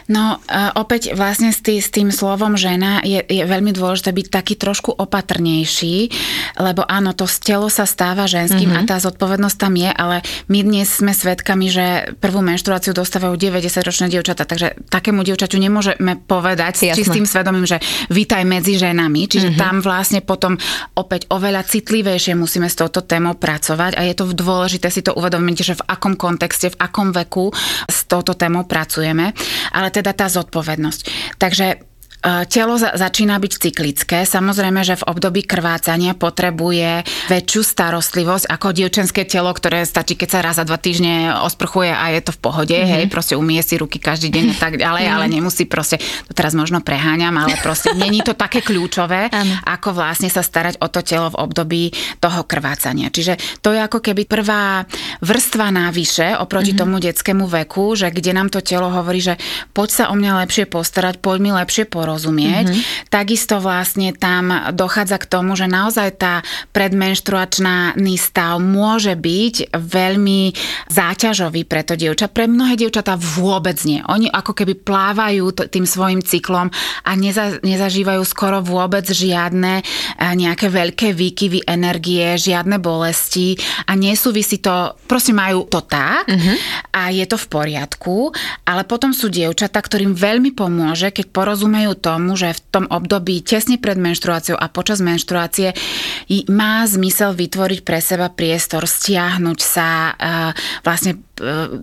[0.10, 4.28] No uh, opäť vlastne s, tý, s tým slovom žena je, je veľmi dôležité byť
[4.34, 6.10] taký trošku opatrnejší,
[6.58, 8.90] lebo áno, to telo sa stáva ženským mm-hmm.
[8.90, 14.10] a tá zodpovednosť tam je, ale my dnes sme svedkami, že prvú menštruáciu dostávajú 90-ročné
[14.10, 16.92] dievčatá, takže takému dievčaťu nemôžeme povedať Jasne.
[16.92, 17.78] s čistým svedomím, že
[18.10, 19.62] vítaj medzi ženami, čiže mm-hmm.
[19.62, 20.56] tam vlastne potom
[20.96, 25.58] opäť oveľa citlivejšie musíme s touto témou pracovať a je to dôležité si to uvedomiť,
[25.62, 27.52] že v akom kontexte, v akom veku
[27.86, 29.36] s touto témou pracujeme,
[29.72, 31.02] ale teda tá zodpovednosť.
[31.40, 31.95] Takže
[32.26, 34.26] Telo za, začína byť cyklické.
[34.26, 40.40] Samozrejme, že v období krvácania potrebuje väčšiu starostlivosť ako dievčenské telo, ktoré stačí, keď sa
[40.42, 42.94] raz za dva týždne osprchuje a je to v pohode, mm-hmm.
[42.98, 45.18] hej, proste umie si ruky každý deň a tak ďalej, mm-hmm.
[45.22, 49.30] ale nemusí proste, to teraz možno preháňam, ale proste není to také kľúčové,
[49.78, 51.84] ako vlastne sa starať o to telo v období
[52.18, 53.14] toho krvácania.
[53.14, 54.82] Čiže to je ako keby prvá
[55.22, 56.82] vrstva návyše oproti mm-hmm.
[56.82, 59.38] tomu detskému veku, že kde nám to telo hovorí, že
[59.78, 62.72] poď sa o mňa lepšie postarať, poď mi lepšie porozumieť porozumieť.
[62.72, 63.12] Mm-hmm.
[63.12, 66.40] Takisto vlastne tam dochádza k tomu, že naozaj tá
[66.72, 70.42] predmenštruačný stav môže byť veľmi
[70.88, 72.32] záťažový pre to dievča.
[72.32, 74.00] Pre mnohé dievčatá vôbec nie.
[74.08, 76.72] Oni ako keby plávajú tým svojim cyklom
[77.04, 83.60] a neza, nezažívajú skoro vôbec žiadne eh, nejaké veľké výkyvy energie, žiadne bolesti
[83.92, 86.56] a nesúvisí to, proste majú to tak mm-hmm.
[86.96, 88.32] a je to v poriadku,
[88.64, 93.82] ale potom sú dievčatá, ktorým veľmi pomôže, keď porozumejú tomu, že v tom období tesne
[93.82, 95.74] pred menštruáciou a počas menštruácie
[96.54, 100.14] má zmysel vytvoriť pre seba priestor, stiahnuť sa,
[100.86, 101.35] vlastne E,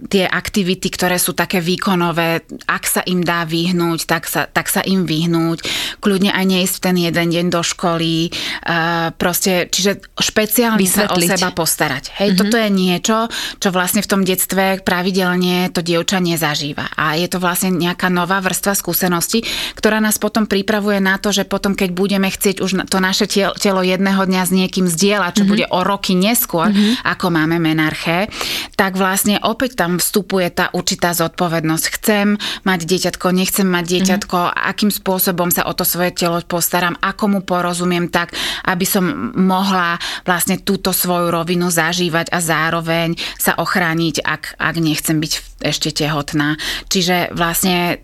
[0.09, 4.81] tie aktivity, ktoré sú také výkonové, ak sa im dá vyhnúť, tak sa, tak sa
[4.81, 5.61] im vyhnúť.
[6.01, 8.33] Kľudne aj neísť ten jeden deň do školy.
[8.65, 11.29] Uh, proste, čiže špeciálne Vysvetliť.
[11.29, 12.17] sa o seba postarať.
[12.17, 12.41] Hej, mm-hmm.
[12.41, 13.17] toto je niečo,
[13.61, 16.97] čo vlastne v tom detstve pravidelne to dievča nezažíva.
[16.97, 19.45] A je to vlastne nejaká nová vrstva skúsenosti,
[19.77, 23.29] ktorá nás potom pripravuje na to, že potom, keď budeme chcieť už to naše
[23.61, 25.53] telo jedného dňa s niekým zdieľať, čo mm-hmm.
[25.53, 27.05] bude o roky neskôr, mm-hmm.
[27.05, 28.33] ako máme menarché,
[28.81, 31.85] tak vlastne opäť tam vstupuje tá určitá zodpovednosť.
[31.99, 32.27] Chcem
[32.65, 34.63] mať dieťatko, nechcem mať dieťatko, mm-hmm.
[34.73, 38.35] akým spôsobom sa o to svoje telo postaram, ako mu porozumiem tak,
[38.67, 45.21] aby som mohla vlastne túto svoju rovinu zažívať a zároveň sa ochrániť, ak, ak nechcem
[45.21, 45.33] byť
[45.63, 46.57] ešte tehotná.
[46.89, 48.03] Čiže vlastne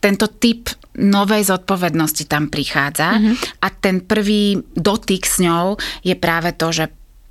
[0.00, 3.34] tento typ novej zodpovednosti tam prichádza mm-hmm.
[3.60, 6.88] a ten prvý dotyk s ňou je práve to, že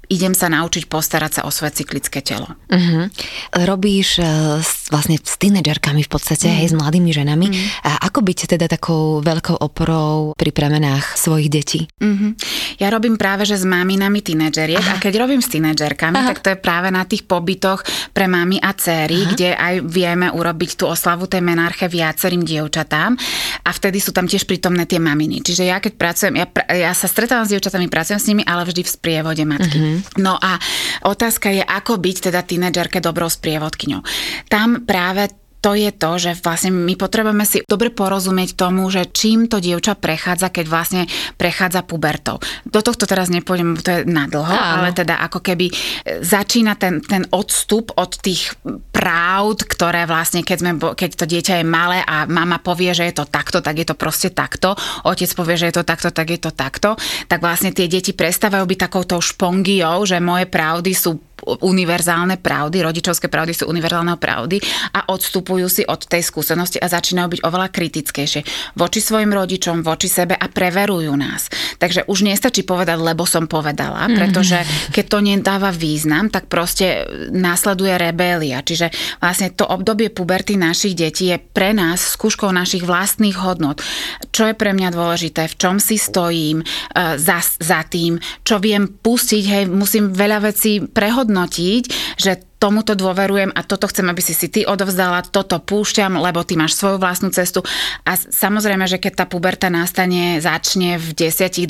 [0.10, 2.48] idem sa naučiť postarať sa o svoje cyklické telo.
[2.70, 3.10] Uh-huh.
[3.54, 6.60] Robíš uh, vlastne s tínedžerkami v podstate, uh-huh.
[6.62, 7.48] hej, s mladými ženami.
[7.50, 7.88] Uh-huh.
[7.88, 11.82] A ako byť teda takou veľkou oporou pri premenách svojich detí?
[12.00, 12.38] Uh-huh.
[12.78, 16.28] Ja robím práve, že s maminami tínedžeriek a keď robím s tínedžerkami, Aha.
[16.34, 17.82] tak to je práve na tých pobytoch
[18.12, 19.30] pre mami a céry, Aha.
[19.32, 23.16] kde aj vieme urobiť tú oslavu tej menarche viacerým dievčatám
[23.64, 25.42] a vtedy sú tam tiež prítomné tie maminy.
[25.42, 28.82] Čiže ja keď pracujem, ja, ja sa stretávam s dievčatami, pracujem s nimi, ale vždy
[28.84, 29.78] v sprievode matky.
[29.80, 29.95] Uh-huh.
[30.20, 30.58] No a
[31.06, 34.02] otázka je, ako byť teda tínedžerke dobrou sprievodkyňou.
[34.50, 39.50] Tam práve to je to, že vlastne my potrebujeme si dobre porozumieť tomu, že čím
[39.50, 41.02] to dievča prechádza, keď vlastne
[41.42, 42.38] prechádza pubertou.
[42.70, 44.86] Do tohto teraz nepôjdem, to je nadlho, Áno.
[44.86, 45.74] ale teda ako keby e,
[46.22, 48.54] začína ten, ten odstup od tých
[48.94, 53.18] práv, ktoré vlastne, keď, sme, keď to dieťa je malé a mama povie, že je
[53.18, 56.46] to takto, tak je to proste takto, otec povie, že je to takto, tak je
[56.46, 56.94] to takto,
[57.26, 63.30] tak vlastne tie deti prestávajú byť takouto špongiou, že moje pravdy sú univerzálne pravdy, rodičovské
[63.30, 64.58] pravdy sú univerzálne pravdy
[64.98, 68.42] a odstupujú si od tej skúsenosti a začínajú byť oveľa kritickejšie
[68.74, 71.48] voči svojim rodičom, voči sebe a preverujú nás.
[71.78, 74.16] Takže už nestačí povedať, lebo som povedala, mhm.
[74.18, 74.58] pretože
[74.90, 78.66] keď to nedáva význam, tak proste následuje rebélia.
[78.66, 78.90] Čiže
[79.22, 83.86] vlastne to obdobie puberty našich detí je pre nás skúškou našich vlastných hodnot.
[84.34, 88.88] Čo je pre mňa dôležité, v čom si stojím uh, za, za tým, čo viem
[88.90, 91.84] pustiť, hej, musím veľa vecí prehodnúť vyhodnotiť,
[92.16, 96.56] že tomuto dôverujem a toto chcem, aby si si ty odovzdala, toto púšťam, lebo ty
[96.56, 97.62] máš svoju vlastnú cestu.
[98.08, 101.68] A samozrejme, že keď tá puberta nastane, začne v 10-12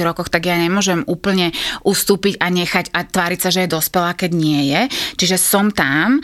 [0.00, 1.50] rokoch, tak ja nemôžem úplne
[1.82, 4.80] ustúpiť a nechať a tváriť sa, že je dospelá, keď nie je.
[5.18, 6.22] Čiže som tam,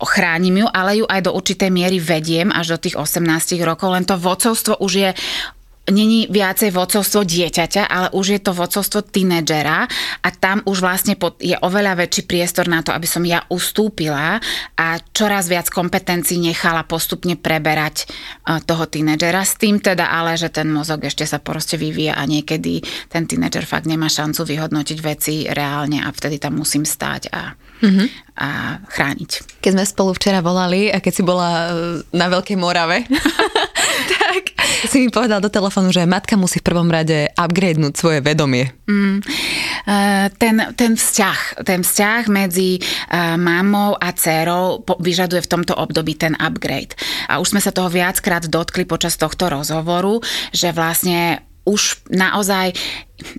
[0.00, 3.26] chránim ju, ale ju aj do určitej miery vediem až do tých 18
[3.66, 5.10] rokov, len to vodcovstvo už je
[5.90, 9.86] není viacej vodcovstvo dieťaťa, ale už je to vodcovstvo tínedžera
[10.22, 14.42] a tam už vlastne je oveľa väčší priestor na to, aby som ja ustúpila
[14.74, 18.06] a čoraz viac kompetencií nechala postupne preberať e,
[18.66, 22.82] toho tínedžera s tým teda ale, že ten mozog ešte sa proste vyvíja a niekedy
[23.06, 28.06] ten tínedžer fakt nemá šancu vyhodnotiť veci reálne a vtedy tam musím stáť a, mm-hmm.
[28.42, 28.48] a
[28.90, 29.62] chrániť.
[29.62, 31.68] Keď sme spolu včera volali a keď si bola e,
[32.10, 33.06] na Veľkej Morave,
[34.84, 38.72] si mi povedal do telefónu, že matka musí v prvom rade upgradenúť svoje vedomie.
[38.86, 39.24] Mm,
[40.36, 46.36] ten, ten vzťah, ten vzťah medzi uh, mamou a dcerou vyžaduje v tomto období ten
[46.36, 46.94] upgrade.
[47.26, 50.20] A už sme sa toho viackrát dotkli počas tohto rozhovoru,
[50.52, 52.78] že vlastne už naozaj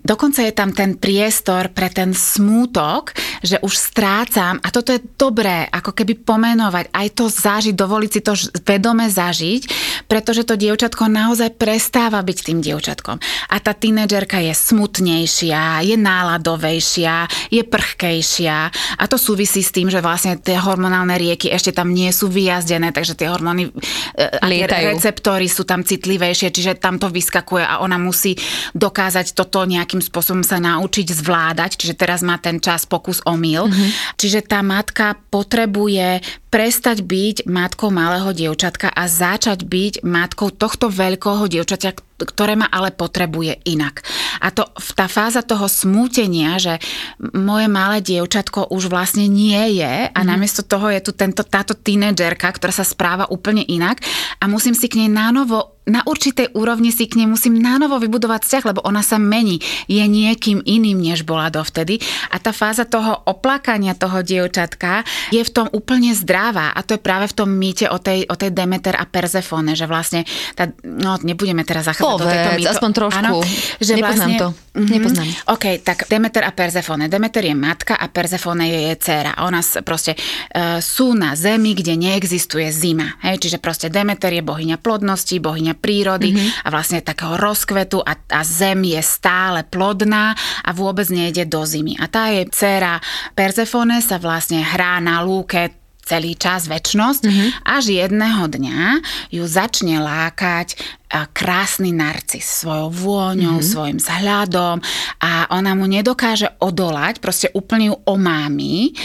[0.01, 3.13] dokonca je tam ten priestor pre ten smútok,
[3.45, 8.21] že už strácam a toto je dobré, ako keby pomenovať, aj to zažiť, dovoliť si
[8.25, 8.33] to
[8.65, 9.61] vedome zažiť,
[10.09, 13.21] pretože to dievčatko naozaj prestáva byť tým dievčatkom.
[13.53, 18.57] A tá tínedžerka je smutnejšia, je náladovejšia, je prchkejšia
[18.97, 22.89] a to súvisí s tým, že vlastne tie hormonálne rieky ešte tam nie sú vyjazdené,
[22.89, 23.69] takže tie hormóny
[24.17, 28.33] e, tie receptory sú tam citlivejšie, čiže tam to vyskakuje a ona musí
[28.73, 33.67] dokázať toto nejakým spôsobom sa naučiť zvládať, čiže teraz má ten čas pokus omyl.
[33.67, 34.15] Mm-hmm.
[34.15, 41.47] Čiže tá matka potrebuje prestať byť matkou malého dievčatka a začať byť matkou tohto veľkého
[41.51, 44.01] dievčatia, ktoré ma ale potrebuje inak.
[44.39, 46.79] A to, tá fáza toho smútenia, že
[47.35, 50.27] moje malé dievčatko už vlastne nie je a mm.
[50.27, 53.99] namiesto toho je tu tento, táto tínedžerka, ktorá sa správa úplne inak
[54.39, 58.43] a musím si k nej nánovo na určitej úrovni si k nej musím nánovo vybudovať
[58.43, 59.63] vzťah, lebo ona sa mení.
[59.87, 62.03] Je niekým iným, než bola dovtedy.
[62.27, 66.36] A tá fáza toho oplakania toho dievčatka je v tom úplne zdravá.
[66.37, 69.89] A to je práve v tom mýte o tej, o tej Demeter a Perzefone, že
[69.89, 70.21] vlastne,
[70.53, 72.69] tá, no nebudeme teraz zachádzať do tejto mýto.
[72.69, 73.17] aspoň trošku.
[73.17, 73.41] Áno,
[73.81, 74.47] že Nepoznám vlastne, to.
[74.53, 75.27] Mm-hmm, Nepoznám.
[75.57, 77.09] OK, tak Demeter a Perzefone.
[77.09, 79.31] Demeter je matka a Perzefone je jej dcéra.
[79.41, 83.17] Ona proste uh, sú na zemi, kde neexistuje zima.
[83.25, 83.41] Hej?
[83.41, 86.65] Čiže proste Demeter je bohyňa plodnosti, bohyňa prírody mm-hmm.
[86.65, 91.97] a vlastne takého rozkvetu a, a zem je stále plodná a vôbec nejde do zimy.
[91.97, 93.01] A tá je dcera
[93.33, 97.49] Perzefone sa vlastne hrá na lúke celý čas, väčnosť, mm-hmm.
[97.67, 98.81] až jedného dňa
[99.35, 100.79] ju začne lákať
[101.35, 103.71] krásny narcis svojou vôňou, mm-hmm.
[103.75, 104.79] svojim vzhľadom
[105.23, 108.95] a ona mu nedokáže odolať, proste úplne ju omámi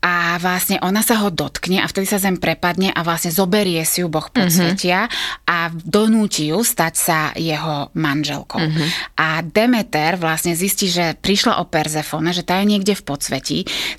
[0.00, 4.00] a vlastne ona sa ho dotkne a vtedy sa zem prepadne a vlastne zoberie si
[4.00, 4.32] ju Boh mhm.
[4.32, 5.44] podsvetia mm-hmm.
[5.44, 8.64] a donúti ju stať sa jeho manželkou.
[8.64, 8.88] Mm-hmm.
[9.20, 13.58] A Demeter vlastne zistí, že prišla o Perzefone, že tá je niekde v podsvetí,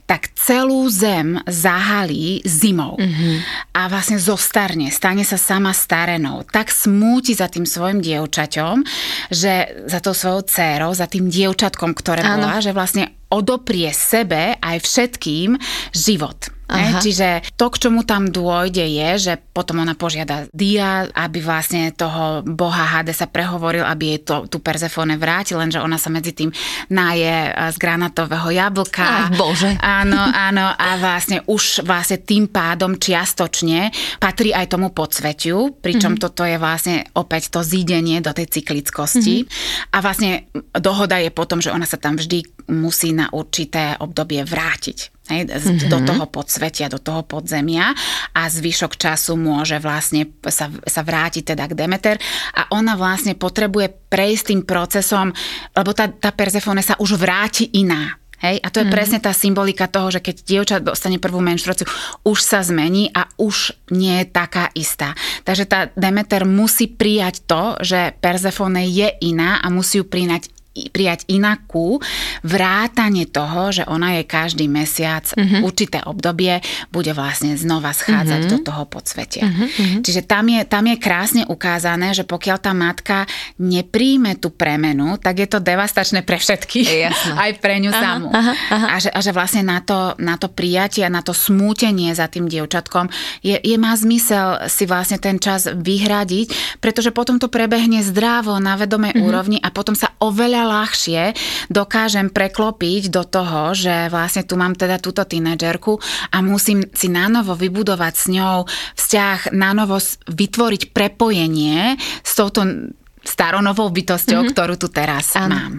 [0.09, 2.97] tak celú zem zahalí zimou.
[2.97, 3.35] Mm-hmm.
[3.77, 6.41] A vlastne zostarne, stane sa sama starenou.
[6.49, 8.81] Tak smúti za tým svojim dievčaťom,
[9.29, 14.77] že za tou svojou dcérou, za tým dievčatkom, ktoré bola, že vlastne odoprie sebe aj
[14.83, 15.55] všetkým
[15.95, 16.60] život.
[16.71, 22.45] Čiže to, k čomu tam dôjde, je, že potom ona požiada Dia, aby vlastne toho
[22.45, 26.49] boha Hade sa prehovoril, aby jej to, tú Perzefone vrátil, lenže ona sa medzi tým
[26.91, 29.03] náje z granatového jablka.
[29.03, 29.75] Ach, bože.
[29.81, 33.91] Áno, áno, a vlastne už vlastne tým pádom čiastočne
[34.21, 36.23] patrí aj tomu podsvetiu, pričom mm-hmm.
[36.23, 39.43] toto je vlastne opäť to zídenie do tej cyklickosti.
[39.43, 39.93] Mm-hmm.
[39.95, 40.31] A vlastne
[40.75, 45.89] dohoda je potom, že ona sa tam vždy musí na určité obdobie vrátiť hej, mm-hmm.
[45.91, 47.93] do toho podsvetia, do toho podzemia
[48.33, 52.15] a zvyšok času môže vlastne sa, sa vrátiť teda k Demeter
[52.57, 55.29] a ona vlastne potrebuje prejsť tým procesom,
[55.77, 58.17] lebo tá, tá Perzefone sa už vráti iná.
[58.41, 58.57] Hej?
[58.65, 58.97] A to je mm-hmm.
[58.97, 61.85] presne tá symbolika toho, že keď dievča dostane prvú menštruáciu,
[62.25, 65.13] už sa zmení a už nie je taká istá.
[65.45, 71.27] Takže tá Demeter musí prijať to, že Perzefone je iná a musí ju prijať prijať
[71.27, 71.99] inakú,
[72.47, 75.67] vrátanie toho, že ona je každý mesiac uh-huh.
[75.67, 76.63] určité obdobie
[76.95, 78.51] bude vlastne znova schádzať uh-huh.
[78.55, 79.51] do toho podsvetia.
[79.51, 79.99] Uh-huh.
[79.99, 83.27] Čiže tam je, tam je krásne ukázané, že pokiaľ tá matka
[83.59, 87.33] nepríjme tú premenu, tak je to devastačné pre všetkých, Jasne.
[87.35, 88.27] aj pre ňu aha, samú.
[88.31, 88.87] Aha, aha.
[88.87, 92.31] A, že, a že vlastne na to, na to prijatie a na to smútenie za
[92.31, 93.11] tým dievčatkom
[93.43, 98.79] je, je má zmysel si vlastne ten čas vyhradiť, pretože potom to prebehne zdravo na
[98.79, 99.27] vedomej uh-huh.
[99.27, 101.21] úrovni a potom sa oveľa ľahšie
[101.67, 105.97] dokážem preklopiť do toho, že vlastne tu mám teda túto tínedžerku
[106.31, 108.57] a musím si nánovo vybudovať s ňou
[108.97, 109.97] vzťah, nánovo
[110.29, 114.53] vytvoriť prepojenie s touto staronovou bytosťou, mm-hmm.
[114.57, 115.53] ktorú tu teraz ano.
[115.53, 115.73] mám.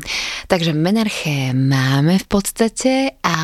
[0.47, 3.37] Takže menarché máme v podstate a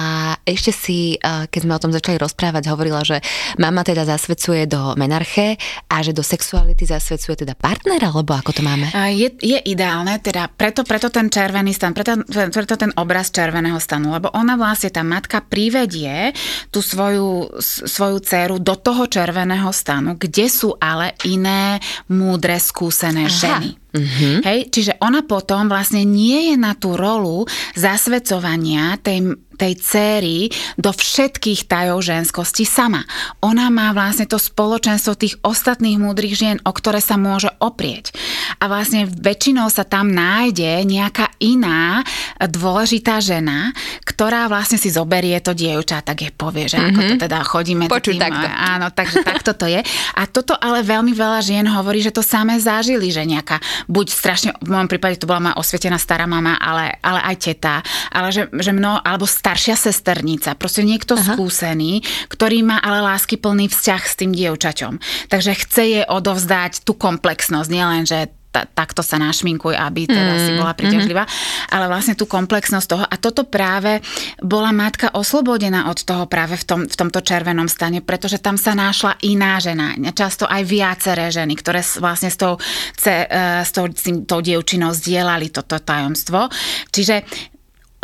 [0.46, 3.18] ešte si, keď sme o tom začali rozprávať, hovorila, že
[3.58, 5.58] mama teda zasvedcuje do menarché
[5.90, 8.86] a že do sexuality zasvedcuje teda partnera, alebo ako to máme?
[9.12, 14.14] Je, je ideálne, teda preto, preto ten červený stan, preto, preto ten obraz červeného stanu,
[14.14, 16.32] lebo ona vlastne, tá matka privedie
[16.70, 23.34] tú svoju, svoju dceru do toho červeného stanu, kde sú ale iné múdre, skúsené Aha.
[23.34, 23.70] ženy.
[23.88, 24.44] Mm-hmm.
[24.44, 30.48] Hej, čiže ona potom vlastne nie je na tú rolu zasvedcovania tej tej céry
[30.78, 33.02] do všetkých tajov ženskosti sama.
[33.42, 38.14] Ona má vlastne to spoločenstvo tých ostatných múdrych žien, o ktoré sa môže oprieť.
[38.62, 42.06] A vlastne väčšinou sa tam nájde nejaká iná
[42.38, 43.74] dôležitá žena,
[44.06, 46.94] ktorá vlastne si zoberie to dievča, tak je povie, že mm-hmm.
[46.94, 47.22] ako to mhm.
[47.26, 48.46] teda chodíme Počuť tým, takto.
[48.46, 49.80] Áno, takže takto to je.
[50.14, 53.58] A toto ale veľmi veľa žien hovorí, že to samé zažili, že nejaká,
[53.90, 57.82] buď strašne, v môjom prípade to bola moja osvietená stará mama, ale, ale aj teta,
[58.14, 61.32] ale že, že mno, alebo staršia sesternica, proste niekto Aha.
[61.32, 65.00] skúsený, ktorý má ale lásky plný vzťah s tým dievčaťom.
[65.32, 70.50] Takže chce jej odovzdať tú komplexnosť, nielen, že takto sa našminkuj, aby teda mm, si
[70.56, 71.72] bola príťažlivá, mm-hmm.
[71.72, 73.04] ale vlastne tú komplexnosť toho.
[73.08, 74.04] A toto práve
[74.40, 78.76] bola matka oslobodená od toho práve v, tom, v tomto červenom stane, pretože tam sa
[78.76, 82.60] našla iná žena, často aj viaceré ženy, ktoré vlastne s tou,
[82.96, 86.48] ce, e, s tou, s tou dievčinou zdieľali toto tajomstvo.
[86.92, 87.48] Čiže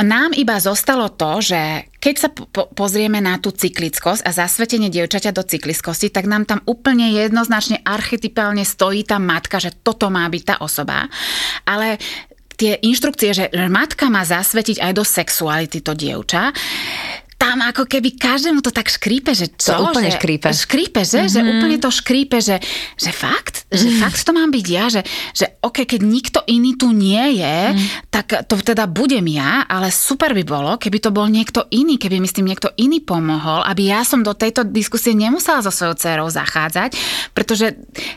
[0.02, 5.30] nám iba zostalo to, že keď sa po- pozrieme na tú cyklickosť a zasvetenie dievčaťa
[5.30, 10.42] do cyklickosti, tak nám tam úplne jednoznačne archetypálne stojí tá matka, že toto má byť
[10.42, 11.06] tá osoba.
[11.62, 12.02] Ale
[12.58, 16.50] tie inštrukcie, že matka má zasvetiť aj do sexuality to dievča,
[17.34, 19.74] tam ako keby každému to tak škrípe, že čo?
[19.74, 20.48] To úplne že, škrípe.
[20.50, 21.26] Škrípe, že?
[21.26, 21.34] Mm-hmm.
[21.34, 22.56] Že úplne to škrípe, že,
[22.94, 23.66] že fakt?
[23.68, 23.96] Že mm.
[24.00, 24.84] fakt to mám byť ja?
[24.88, 25.00] Že,
[25.34, 28.10] že ok, keď nikto iný tu nie je, mm.
[28.10, 32.22] tak to teda budem ja, ale super by bolo, keby to bol niekto iný, keby
[32.22, 35.94] mi s tým niekto iný pomohol, aby ja som do tejto diskusie nemusela so svojou
[35.98, 36.96] dcerou zachádzať,
[37.34, 37.74] pretože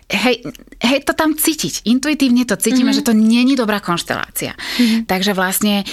[0.07, 0.45] hej,
[0.81, 1.89] hej, to tam cítiť.
[1.89, 3.03] Intuitívne to cítime, mm-hmm.
[3.03, 4.53] že to není dobrá konštelácia.
[4.55, 5.09] Mm-hmm.
[5.09, 5.83] Takže vlastne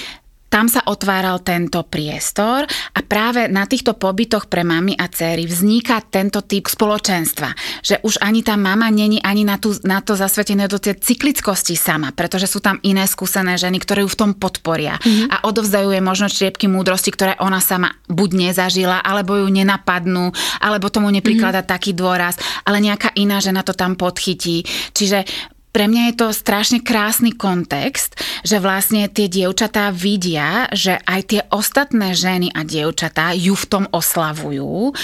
[0.54, 2.62] tam sa otváral tento priestor
[2.94, 7.50] a práve na týchto pobytoch pre mami a céry vzniká tento typ spoločenstva,
[7.82, 11.74] že už ani tá mama není ani na, tú, na to zasvetené do tej cyklickosti
[11.74, 15.26] sama, pretože sú tam iné skúsené ženy, ktoré ju v tom podporia mm-hmm.
[15.34, 20.30] a odovzdajú jej možno čiepky múdrosti, ktoré ona sama buď nezažila, alebo ju nenapadnú,
[20.62, 21.74] alebo tomu nepriklada mm-hmm.
[21.74, 24.62] taký dôraz, ale nejaká iná žena to tam podchytí.
[24.94, 25.26] Čiže
[25.74, 28.14] pre mňa je to strašne krásny kontext,
[28.46, 33.84] že vlastne tie dievčatá vidia, že aj tie ostatné ženy a dievčatá ju v tom
[33.90, 34.94] oslavujú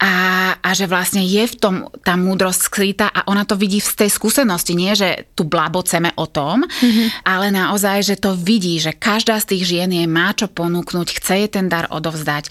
[0.00, 0.14] a,
[0.56, 4.08] a že vlastne je v tom tá múdrosť skrytá a ona to vidí z tej
[4.08, 4.72] skúsenosti.
[4.72, 7.28] Nie, že tu blaboceme o tom, mm-hmm.
[7.28, 11.32] ale naozaj, že to vidí, že každá z tých žien je má čo ponúknuť, chce
[11.44, 12.48] jej ten dar odovzdať.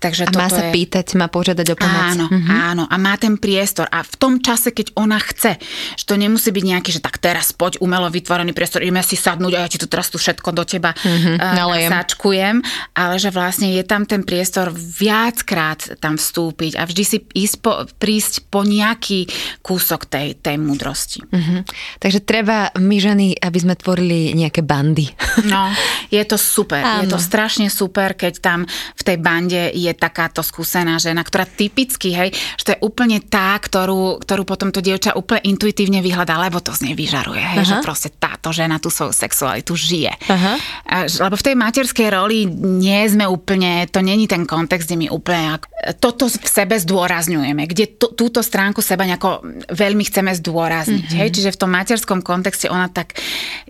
[0.00, 0.72] Takže a má sa je...
[0.72, 2.16] pýtať, má požiadať o pomoc.
[2.16, 2.56] Áno, mm-hmm.
[2.72, 2.84] áno.
[2.88, 3.84] A má ten priestor.
[3.92, 5.60] A v tom čase, keď ona chce,
[6.00, 9.52] že to nemusí byť nejaký, že tak teraz poď umelo vytvorený priestor, ideme si sadnúť
[9.58, 12.64] a ja ti tu teraz tu všetko do teba mm-hmm, uh, sačkujem,
[12.96, 17.84] ale že vlastne je tam ten priestor viackrát tam vstúpiť a vždy si ísť po,
[18.00, 19.28] prísť po nejaký
[19.60, 21.20] kúsok tej, tej múdrosti.
[21.28, 21.60] Mm-hmm.
[22.00, 25.10] Takže treba my ženy, aby sme tvorili nejaké bandy.
[25.50, 25.72] No,
[26.12, 26.84] je to super.
[26.84, 27.02] Áno.
[27.02, 28.60] Je to strašne super, keď tam
[28.94, 33.18] v tej bande je je takáto skúsená žena, ktorá typicky, hej, že to je úplne
[33.18, 37.64] tá, ktorú, ktorú potom to dievča úplne intuitívne vyhľadá, lebo to z nej vyžaruje, hej,
[37.64, 40.12] že proste táto žena tú svoju sexualitu žije.
[40.28, 40.60] Aha.
[41.08, 45.56] Lebo v tej materskej roli nie sme úplne, to není ten kontext, kde my úplne
[45.96, 49.40] toto v sebe zdôrazňujeme, kde to, túto stránku seba nejako
[49.72, 51.08] veľmi chceme zdôrazniť.
[51.08, 51.20] Mm-hmm.
[51.24, 51.28] Hej?
[51.32, 53.16] Čiže v tom materskom kontexte ona tak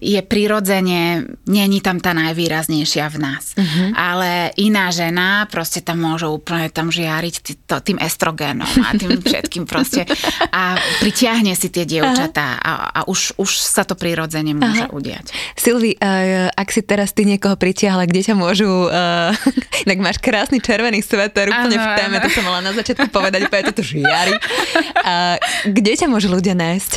[0.03, 3.55] je prirodzene, není tam tá najvýraznejšia v nás.
[3.55, 3.89] Mm-hmm.
[3.95, 7.35] Ale iná žena proste tam môže úplne tam žiariť
[7.71, 10.03] tým estrogénom a tým všetkým proste
[10.51, 14.93] a pritiahne si tie dievčatá a, a už, už sa to prirodzene môže Aha.
[14.93, 15.33] udiať.
[15.55, 19.33] Silvi, uh, ak si teraz ty niekoho pritiahla, kde ťa môžu, uh,
[19.89, 23.73] tak máš krásny červený sveter úplne v téme, to som mala na začiatku povedať, úplne
[23.73, 24.35] to žiari.
[25.01, 25.37] Uh,
[25.69, 26.91] kde ťa môžu ľudia nájsť?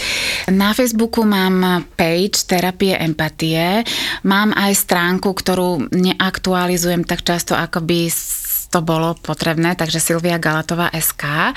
[0.51, 3.83] Na Facebooku mám page Terapie empatie.
[4.27, 8.11] Mám aj stránku, ktorú neaktualizujem tak často, ako by
[8.73, 11.53] to bolo potrebné, takže Silvia Galatová SK.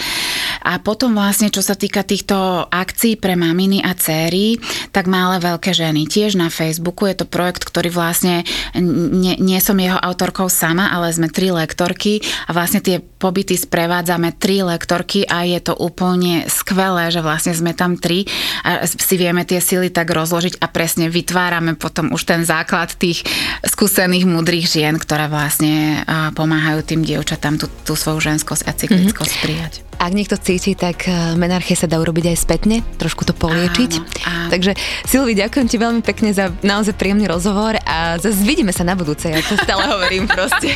[0.61, 4.61] A potom vlastne, čo sa týka týchto akcií pre maminy a céry,
[4.93, 6.05] tak malé veľké ženy.
[6.05, 8.45] Tiež na Facebooku je to projekt, ktorý vlastne,
[8.77, 14.37] nie, nie som jeho autorkou sama, ale sme tri lektorky a vlastne tie pobyty sprevádzame
[14.37, 18.29] tri lektorky a je to úplne skvelé, že vlastne sme tam tri
[18.61, 23.25] a si vieme tie sily tak rozložiť a presne vytvárame potom už ten základ tých
[23.65, 26.05] skúsených, múdrych žien, ktoré vlastne
[26.35, 29.47] pomáhajú tým dievčatám tú, tú svoju ženskosť a cyklickosť mm-hmm.
[29.47, 29.73] prijať.
[29.97, 33.93] Ak niekto cíti, tak e, menarchie sa dá urobiť aj spätne, trošku to poliečiť.
[33.97, 34.51] Áno, áno.
[34.53, 34.77] Takže
[35.09, 39.33] Silvi, ďakujem ti veľmi pekne za naozaj príjemný rozhovor a zase vidíme sa na budúce,
[39.33, 40.69] ja to stále hovorím proste.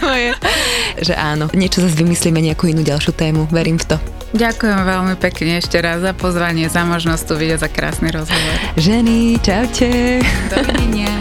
[0.00, 0.32] moje,
[1.06, 3.96] že áno, niečo zase vymyslíme, nejakú inú ďalšiu tému, verím v to.
[4.28, 8.56] Ďakujem veľmi pekne ešte raz za pozvanie, za možnosť tu vidieť, za krásny rozhovor.
[8.76, 10.20] Ženy, čaute.
[10.52, 11.12] Dovidenia.